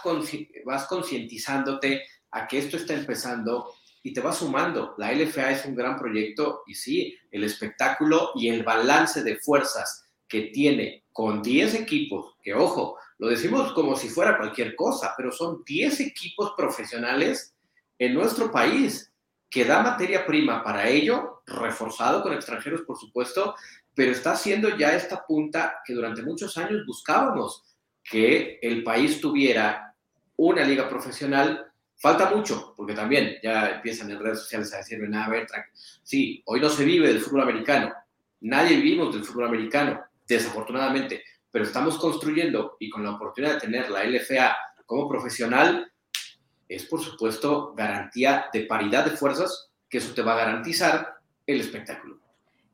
[0.65, 4.95] vas concientizándote a que esto está empezando y te vas sumando.
[4.99, 10.09] La LFA es un gran proyecto y sí, el espectáculo y el balance de fuerzas
[10.29, 15.31] que tiene con 10 equipos, que ojo, lo decimos como si fuera cualquier cosa, pero
[15.31, 17.55] son 10 equipos profesionales
[17.99, 19.13] en nuestro país
[19.49, 23.55] que da materia prima para ello, reforzado con extranjeros, por supuesto,
[23.95, 27.63] pero está haciendo ya esta punta que durante muchos años buscábamos,
[28.03, 29.95] que el país tuviera
[30.37, 31.67] una liga profesional.
[31.97, 35.47] Falta mucho, porque también ya empiezan en redes sociales a decirme, nada, ver,
[36.03, 37.95] sí, hoy no se vive del fútbol americano,
[38.41, 41.23] nadie vivimos del fútbol americano, desafortunadamente,
[41.55, 45.89] pero estamos construyendo y con la oportunidad de tener la LFA como profesional,
[46.69, 51.15] es por supuesto garantía de paridad de fuerzas, que eso te va a garantizar
[51.47, 52.19] el espectáculo.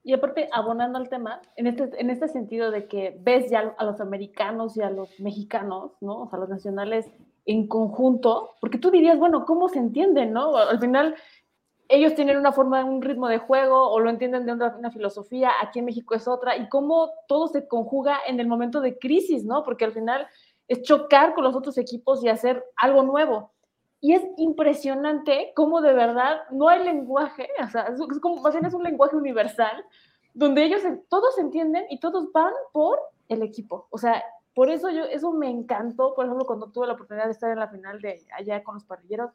[0.02, 3.84] Y aparte, abonando al tema, en este, en este sentido de que ves ya a
[3.84, 6.22] los americanos y a los mexicanos, ¿no?
[6.22, 7.04] O sea, los nacionales
[7.44, 10.56] en conjunto, porque tú dirías, bueno, ¿cómo se entienden, no?
[10.56, 11.16] Al final,
[11.90, 15.80] ellos tienen una forma, un ritmo de juego o lo entienden de una, filosofía, aquí
[15.80, 19.64] en México es otra, y cómo todo se conjuga en el momento de crisis, ¿no?
[19.64, 20.26] Porque al final
[20.68, 23.50] es chocar con los otros equipos y hacer algo nuevo.
[24.00, 28.64] Y es impresionante cómo de verdad no hay lenguaje, o sea, es como, más bien
[28.64, 29.84] es un lenguaje universal,
[30.32, 33.88] donde ellos todos entienden y todos van por el equipo.
[33.90, 34.22] O sea,
[34.54, 37.58] por eso yo, eso me encantó, por ejemplo, cuando tuve la oportunidad de estar en
[37.58, 39.32] la final de allá con los parrilleros,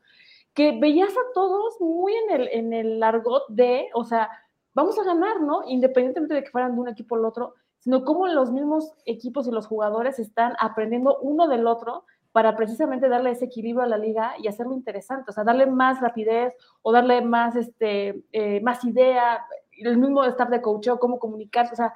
[0.55, 4.29] que veías a todos muy en el, en el argot de, o sea,
[4.73, 5.63] vamos a ganar, ¿no?
[5.67, 9.51] Independientemente de que fueran de un equipo al otro, sino cómo los mismos equipos y
[9.51, 14.33] los jugadores están aprendiendo uno del otro para precisamente darle ese equilibrio a la liga
[14.39, 19.45] y hacerlo interesante, o sea, darle más rapidez o darle más, este, eh, más idea,
[19.77, 21.93] el mismo staff de coacheo, cómo comunicarse, o sea,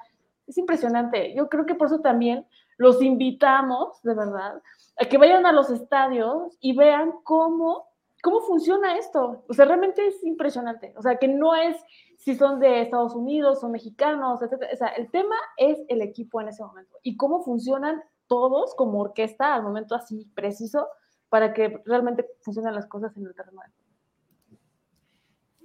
[0.47, 1.33] es impresionante.
[1.33, 2.45] Yo creo que por eso también
[2.77, 4.61] los invitamos, de verdad,
[4.97, 7.88] a que vayan a los estadios y vean cómo
[8.21, 9.43] ¿cómo funciona esto?
[9.47, 10.93] O sea, realmente es impresionante.
[10.97, 11.77] O sea, que no es
[12.17, 14.67] si son de Estados Unidos, son mexicanos, etc.
[14.73, 18.99] O sea, el tema es el equipo en ese momento y cómo funcionan todos como
[18.99, 20.87] orquesta al momento así preciso
[21.29, 23.61] para que realmente funcionen las cosas en el terreno.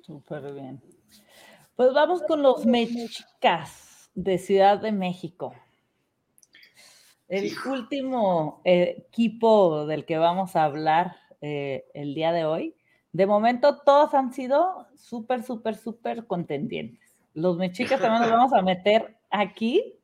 [0.02, 0.82] Súper bien.
[1.76, 5.54] Pues vamos con los mexicas de Ciudad de México.
[7.26, 11.16] El último equipo del que vamos a hablar
[11.46, 12.74] eh, el día de hoy.
[13.12, 17.18] De momento todos han sido súper, súper, súper contendientes.
[17.34, 19.98] Los mexicas también los vamos a meter aquí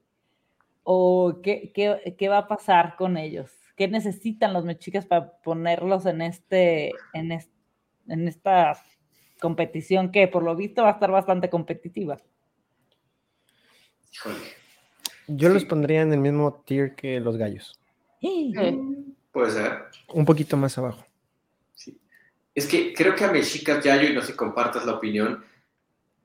[0.82, 3.51] o qué, qué, qué, va a pasar con ellos.
[3.74, 8.74] ¿Qué necesitan los mexicas para ponerlos en, este, en, en esta
[9.41, 12.20] competición que por lo visto va a estar bastante competitiva?
[15.26, 17.80] Yo los pondría en el mismo tier que los gallos.
[19.32, 19.84] Puede ser.
[20.12, 21.03] Un poquito más abajo
[22.55, 25.45] es que creo que a Mexicas Yayo, y no sé si compartas la opinión,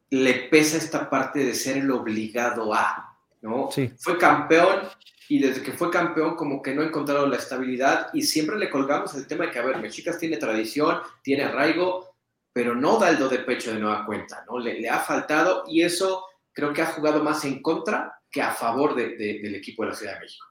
[0.09, 3.69] le pesa esta parte de ser el obligado a, ¿no?
[3.71, 3.91] Sí.
[3.97, 4.87] Fue campeón
[5.27, 8.69] y desde que fue campeón como que no ha encontrado la estabilidad y siempre le
[8.69, 12.15] colgamos el tema de que, a ver, Mexicas tiene tradición, tiene arraigo,
[12.53, 14.59] pero no da el do de pecho de nueva cuenta, ¿no?
[14.59, 18.51] Le, le ha faltado y eso creo que ha jugado más en contra que a
[18.51, 20.45] favor de, de, del equipo de la Ciudad de México.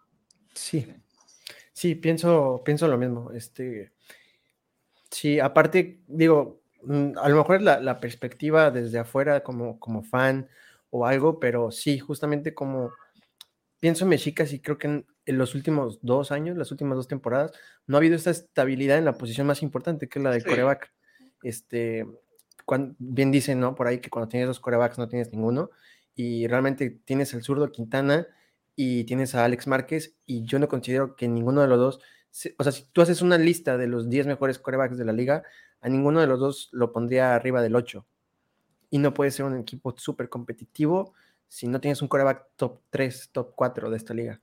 [0.52, 0.86] Sí,
[1.72, 3.30] sí, pienso, pienso lo mismo.
[3.32, 3.93] Este,
[5.14, 10.02] sí, aparte, digo, mm, a lo mejor es la, la perspectiva desde afuera como, como
[10.02, 10.48] fan
[10.90, 12.92] o algo, pero sí, justamente como
[13.80, 17.08] pienso en Mexicas y creo que en, en, los últimos dos años, las últimas dos
[17.08, 17.52] temporadas,
[17.86, 20.48] no ha habido esta estabilidad en la posición más importante, que es la del sí.
[20.48, 20.92] coreback.
[21.42, 22.06] Este,
[22.64, 23.74] cuando, bien dicen, ¿no?
[23.74, 25.70] Por ahí que cuando tienes dos corebacks no tienes ninguno,
[26.14, 28.26] y realmente tienes al zurdo Quintana
[28.76, 32.00] y tienes a Alex Márquez, y yo no considero que ninguno de los dos,
[32.58, 35.44] o sea, si tú haces una lista de los 10 mejores corebacks de la liga,
[35.80, 38.04] a ninguno de los dos lo pondría arriba del 8.
[38.90, 41.14] Y no puede ser un equipo súper competitivo
[41.48, 44.40] si no tienes un coreback top 3, top 4 de esta liga.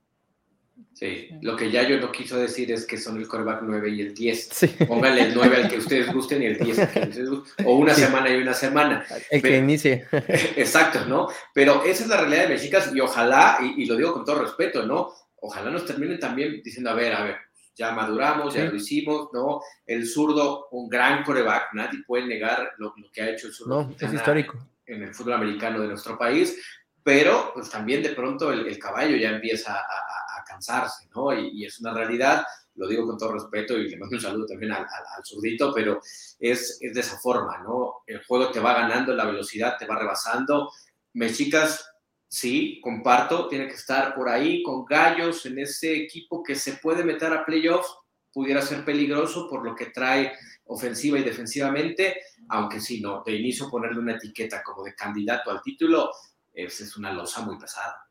[0.94, 4.00] Sí, lo que ya yo no quiso decir es que son el coreback 9 y
[4.00, 4.48] el 10.
[4.50, 4.68] Sí.
[4.86, 7.66] Pónganle el 9 al que ustedes gusten y el 10 al que ustedes gusten.
[7.66, 8.02] O una sí.
[8.02, 9.04] semana y una semana.
[9.30, 10.06] El Pero, que inicie.
[10.56, 11.28] Exacto, ¿no?
[11.52, 14.42] Pero esa es la realidad de Mexicas y ojalá, y, y, lo digo con todo
[14.42, 15.12] respeto, ¿no?
[15.40, 17.36] Ojalá nos terminen también diciendo, a ver, a ver,
[17.74, 18.68] ya maduramos, ya sí.
[18.68, 19.60] lo hicimos, ¿no?
[19.86, 23.84] El zurdo, un gran coreback, nadie puede negar lo, lo que ha hecho el zurdo.
[23.84, 24.58] No, es histórico.
[24.86, 26.58] En el fútbol americano de nuestro país,
[27.02, 31.32] pero pues también de pronto el, el caballo ya empieza a, a, a cansarse, ¿no?
[31.32, 32.44] Y, y, es una realidad,
[32.76, 35.72] lo digo con todo respeto y le mando un saludo también al, al, al zurdito,
[35.74, 36.00] pero
[36.38, 38.02] es, es, de esa forma, ¿no?
[38.06, 40.70] El juego te va ganando, la velocidad te va rebasando.
[41.14, 41.91] Mexicas,
[42.32, 47.04] sí, comparto, tiene que estar por ahí con gallos en ese equipo que se puede
[47.04, 47.94] meter a playoffs,
[48.32, 50.32] pudiera ser peligroso por lo que trae
[50.64, 55.60] ofensiva y defensivamente, aunque sí, no, de inicio ponerle una etiqueta como de candidato al
[55.60, 56.10] título,
[56.54, 58.08] es, es una losa muy pesada.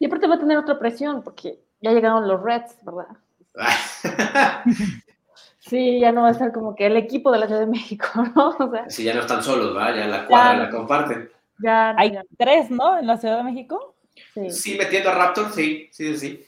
[0.00, 3.16] Y aparte va a tener otra presión, porque ya llegaron los Reds, ¿verdad?
[5.60, 8.08] sí, ya no va a estar como que el equipo de la Ciudad de México,
[8.34, 8.56] ¿no?
[8.58, 9.94] O sea, sí, ya no están solos, ¿va?
[9.94, 11.30] Ya la cuadra la comparten.
[11.62, 12.24] Ya, Hay ya.
[12.38, 12.98] tres, ¿no?
[12.98, 13.96] En la Ciudad de México.
[14.34, 14.50] Sí.
[14.50, 16.44] sí, metiendo a Raptor, sí, sí, sí.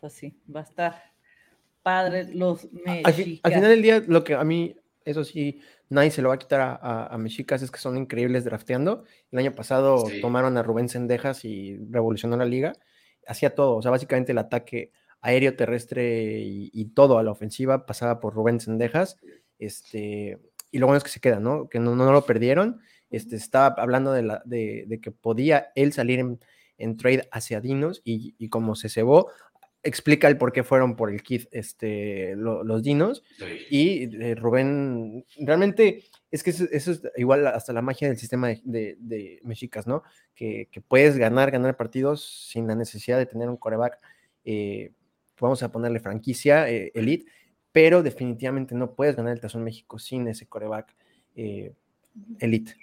[0.00, 1.02] Pues sí, va a estar
[1.82, 3.18] padre los mexicas.
[3.18, 4.74] Al, al final del día, lo que a mí,
[5.04, 7.96] eso sí, nadie se lo va a quitar a, a, a, Mexicas, es que son
[7.96, 9.04] increíbles drafteando.
[9.30, 10.20] El año pasado sí.
[10.20, 12.72] tomaron a Rubén Sendejas y revolucionó la liga.
[13.26, 17.86] Hacía todo, o sea, básicamente el ataque aéreo, terrestre y, y todo a la ofensiva
[17.86, 19.18] pasaba por Rubén Sendejas.
[19.58, 20.38] Este,
[20.74, 21.68] y lo bueno es que se queda, ¿no?
[21.68, 22.80] Que no, no lo perdieron.
[23.08, 26.40] Este, estaba hablando de, la, de, de que podía él salir en,
[26.78, 29.30] en trade hacia Dinos y, y, como se cebó,
[29.84, 33.22] explica el por qué fueron por el kit este, lo, los dinos.
[33.38, 33.44] Sí.
[33.70, 36.02] Y eh, Rubén, realmente
[36.32, 39.86] es que eso, eso, es igual hasta la magia del sistema de, de, de mexicas,
[39.86, 40.02] ¿no?
[40.34, 44.00] Que, que, puedes ganar, ganar partidos sin la necesidad de tener un coreback,
[44.44, 44.90] eh,
[45.40, 47.30] vamos a ponerle franquicia, eh, elite,
[47.74, 50.94] pero definitivamente no puedes ganar el Tazón México sin ese coreback
[51.34, 51.72] eh,
[52.38, 52.76] elite.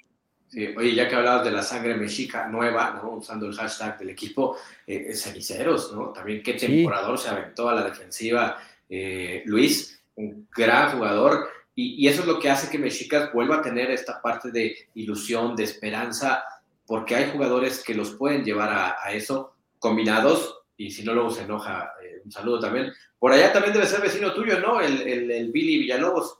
[0.49, 3.11] Sí, oye, ya que hablabas de la sangre mexica nueva, ¿no?
[3.11, 6.09] Usando el hashtag del equipo, eh, ceniceros, ¿no?
[6.09, 7.23] También qué temporador sí.
[7.23, 8.57] se aventó a la defensiva
[8.89, 13.59] eh, Luis, un gran jugador, y, y, eso es lo que hace que Mexicas vuelva
[13.59, 16.43] a tener esta parte de ilusión, de esperanza,
[16.85, 21.31] porque hay jugadores que los pueden llevar a, a eso, combinados, y si no luego
[21.31, 22.91] se enoja, eh, un saludo también.
[23.19, 24.81] Por allá también debe ser vecino tuyo, ¿no?
[24.81, 26.39] El, el, el Billy Villalobos.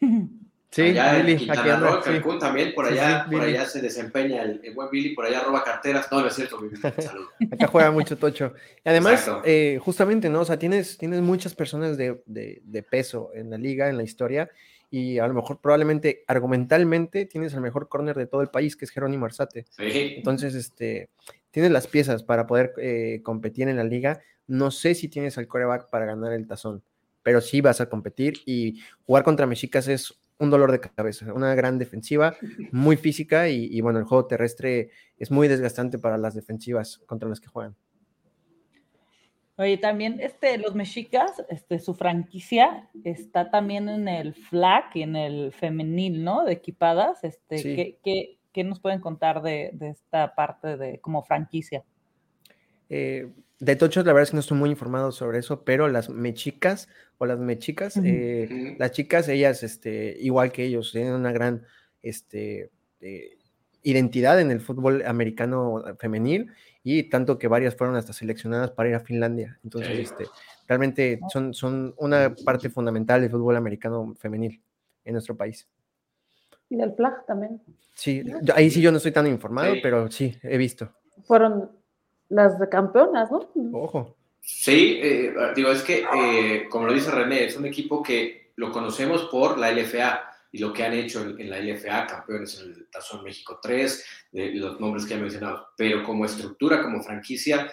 [0.74, 2.38] Sí, allá Billy, en Quintana Roo, Cancún sí.
[2.40, 5.44] también, por allá, sí, sí, por allá se desempeña el, el, buen Billy, por allá
[5.44, 6.10] roba carteras.
[6.10, 6.74] No, no es cierto, Billy.
[6.76, 7.26] Salud.
[7.52, 8.54] Acá juega mucho Tocho.
[8.84, 10.40] Y además, eh, justamente, ¿no?
[10.40, 14.02] O sea, tienes, tienes muchas personas de, de, de, peso en la liga, en la
[14.02, 14.50] historia,
[14.90, 18.84] y a lo mejor probablemente argumentalmente tienes el mejor corner de todo el país, que
[18.84, 19.66] es Jerónimo Arzate.
[19.78, 21.08] Entonces, este,
[21.54, 24.20] tienes las piezas para poder eh, competir en la liga.
[24.48, 26.82] No sé si tienes al coreback para ganar el tazón,
[27.22, 31.54] pero sí vas a competir y jugar contra Mexicas es un dolor de cabeza, una
[31.54, 32.34] gran defensiva,
[32.72, 37.28] muy física y, y, bueno, el juego terrestre es muy desgastante para las defensivas contra
[37.28, 37.76] las que juegan.
[39.56, 45.14] Oye, también este, los mexicas, este, su franquicia está también en el flag y en
[45.14, 46.44] el femenil, ¿no?
[46.44, 47.22] De equipadas.
[47.22, 47.76] Este, sí.
[47.76, 51.84] ¿qué, qué, qué, nos pueden contar de, de, esta parte de como franquicia?
[52.88, 53.30] Eh,
[53.60, 56.88] de tochos, la verdad es que no estoy muy informado sobre eso, pero las mechicas
[57.18, 61.64] o las mechicas, eh, las chicas, ellas, este, igual que ellos, tienen una gran
[62.02, 63.38] este, eh,
[63.82, 66.50] identidad en el fútbol americano femenil
[66.82, 69.58] y tanto que varias fueron hasta seleccionadas para ir a Finlandia.
[69.64, 70.02] Entonces, sí.
[70.02, 70.26] este,
[70.68, 74.60] realmente son, son una parte fundamental del fútbol americano femenil
[75.04, 75.68] en nuestro país.
[76.70, 77.60] Y del flag también.
[77.94, 78.22] Sí,
[78.54, 79.80] ahí sí yo no estoy tan informado, Sí.
[79.82, 80.90] pero sí, he visto.
[81.26, 81.70] Fueron
[82.28, 83.48] las de campeonas, ¿no?
[83.72, 84.16] Ojo.
[84.40, 88.70] Sí, eh, digo, es que, eh, como lo dice René, es un equipo que lo
[88.72, 90.20] conocemos por la LFA
[90.52, 94.04] y lo que han hecho en, en la LFA, campeones en el Tazón México 3,
[94.32, 97.70] de los nombres que he mencionado, pero como estructura, como franquicia,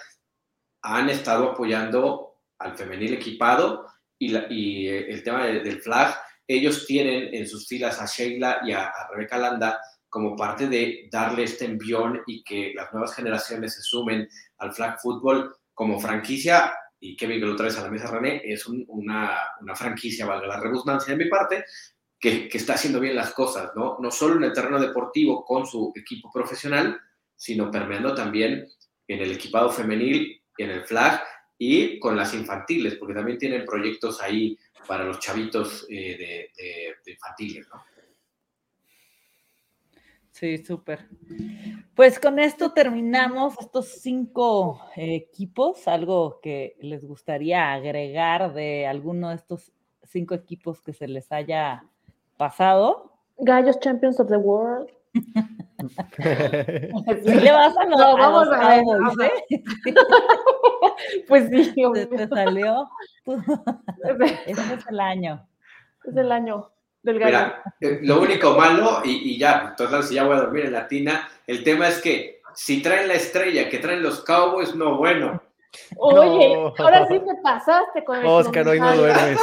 [0.82, 3.86] han estado apoyando al femenil equipado
[4.18, 6.16] y, la- y, eh, el tema de- del flag,
[6.56, 9.80] ellos tienen en sus filas a Sheila y a, a Rebeca Landa
[10.10, 14.28] como parte de darle este envión y que las nuevas generaciones se sumen
[14.58, 18.68] al flag fútbol como franquicia, y Kevin que lo traes a la mesa, René, es
[18.68, 21.64] un- una, una franquicia, valga la redundancia de mi parte,
[22.20, 23.98] que, que está haciendo bien las cosas, ¿no?
[24.00, 27.00] No solo en el terreno deportivo con su equipo profesional,
[27.36, 28.68] sino permeando también
[29.08, 31.24] en el equipado femenil, en el flag
[31.64, 34.58] y con las infantiles, porque también tienen proyectos ahí
[34.88, 37.84] para los chavitos eh, de, de- de infantiles, ¿no?
[40.32, 41.08] Sí, súper.
[41.94, 45.88] Pues con esto terminamos estos cinco eh, equipos.
[45.88, 49.72] Algo que les gustaría agregar de alguno de estos
[50.04, 51.84] cinco equipos que se les haya
[52.38, 53.12] pasado.
[53.38, 54.90] Gallos Champions of the World.
[57.24, 59.32] Si le vas a No, a vamos los a ver, Cowboys, vamos a ¿eh?
[61.28, 62.90] Pues sí, Te, te salió.
[64.46, 65.48] Este es el año.
[66.04, 66.72] es el año
[67.04, 67.38] del gallo.
[67.38, 70.74] Mira, eh, lo único malo, y, y ya, total, si ya voy a dormir en
[70.74, 74.98] la tina, el tema es que si traen la estrella que traen los Cowboys, no
[74.98, 75.42] bueno.
[75.98, 76.74] Oye, No.
[76.78, 79.40] ahora sí te pasaste con el Oscar, hoy no duermes.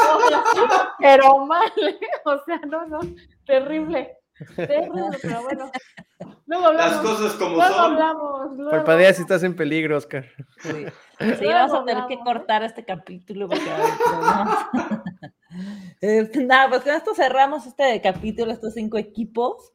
[1.00, 1.98] Pero mal, ¿eh?
[2.24, 3.00] o sea, no, no,
[3.46, 4.18] terrible.
[4.54, 5.70] Terrible, pero bueno.
[6.48, 7.18] Luego Las hablamos.
[7.18, 7.92] cosas como Luego son.
[7.92, 8.56] hablamos.
[8.56, 8.70] Luego.
[8.70, 10.24] Parpadea si estás en peligro, Oscar.
[10.60, 10.86] Sí,
[11.44, 12.24] vamos a tener que hablamos.
[12.24, 13.70] cortar este capítulo porque.
[16.00, 19.72] Este, Nada, pues con esto cerramos este capítulo, estos cinco equipos,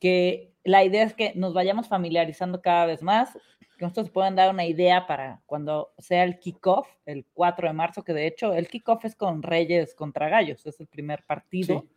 [0.00, 3.32] que la idea es que nos vayamos familiarizando cada vez más,
[3.78, 8.02] que nosotros puedan dar una idea para cuando sea el kickoff, el 4 de marzo,
[8.04, 11.80] que de hecho el kickoff es con Reyes contra Gallos, es el primer partido.
[11.80, 11.88] Sí.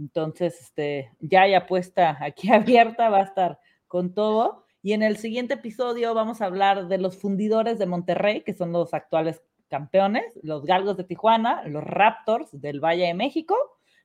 [0.00, 4.64] Entonces, este, ya hay apuesta aquí abierta, va a estar con todo.
[4.82, 8.72] Y en el siguiente episodio vamos a hablar de los fundidores de Monterrey, que son
[8.72, 13.54] los actuales campeones, los Galgos de Tijuana, los Raptors del Valle de México,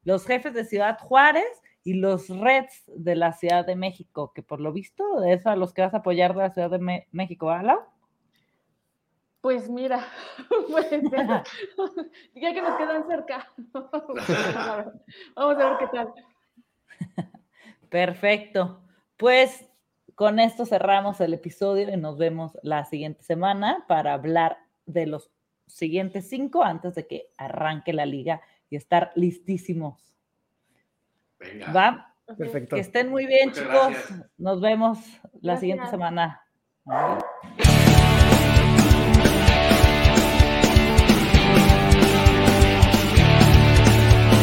[0.03, 1.47] los jefes de Ciudad Juárez
[1.83, 5.73] y los Reds de la Ciudad de México, que por lo visto es a los
[5.73, 7.77] que vas a apoyar de la Ciudad de México, ¿verdad?
[9.45, 10.03] Pues mira,
[10.71, 11.11] puede ser.
[12.33, 13.47] ya que nos quedan cerca.
[15.35, 16.13] Vamos a ver qué tal.
[17.89, 18.81] Perfecto.
[19.17, 19.69] Pues
[20.15, 25.29] con esto cerramos el episodio y nos vemos la siguiente semana para hablar de los
[25.67, 28.41] siguientes cinco antes de que arranque la liga
[28.71, 30.15] y estar listísimos.
[31.37, 31.71] Venga.
[31.71, 32.15] ¿Va?
[32.35, 32.77] Perfecto.
[32.77, 33.89] Que estén muy bien, Muchas chicos.
[33.89, 34.31] gracias.
[34.39, 34.97] Nos vemos
[35.39, 36.41] la siguiente semana.
[36.83, 37.64] Bye.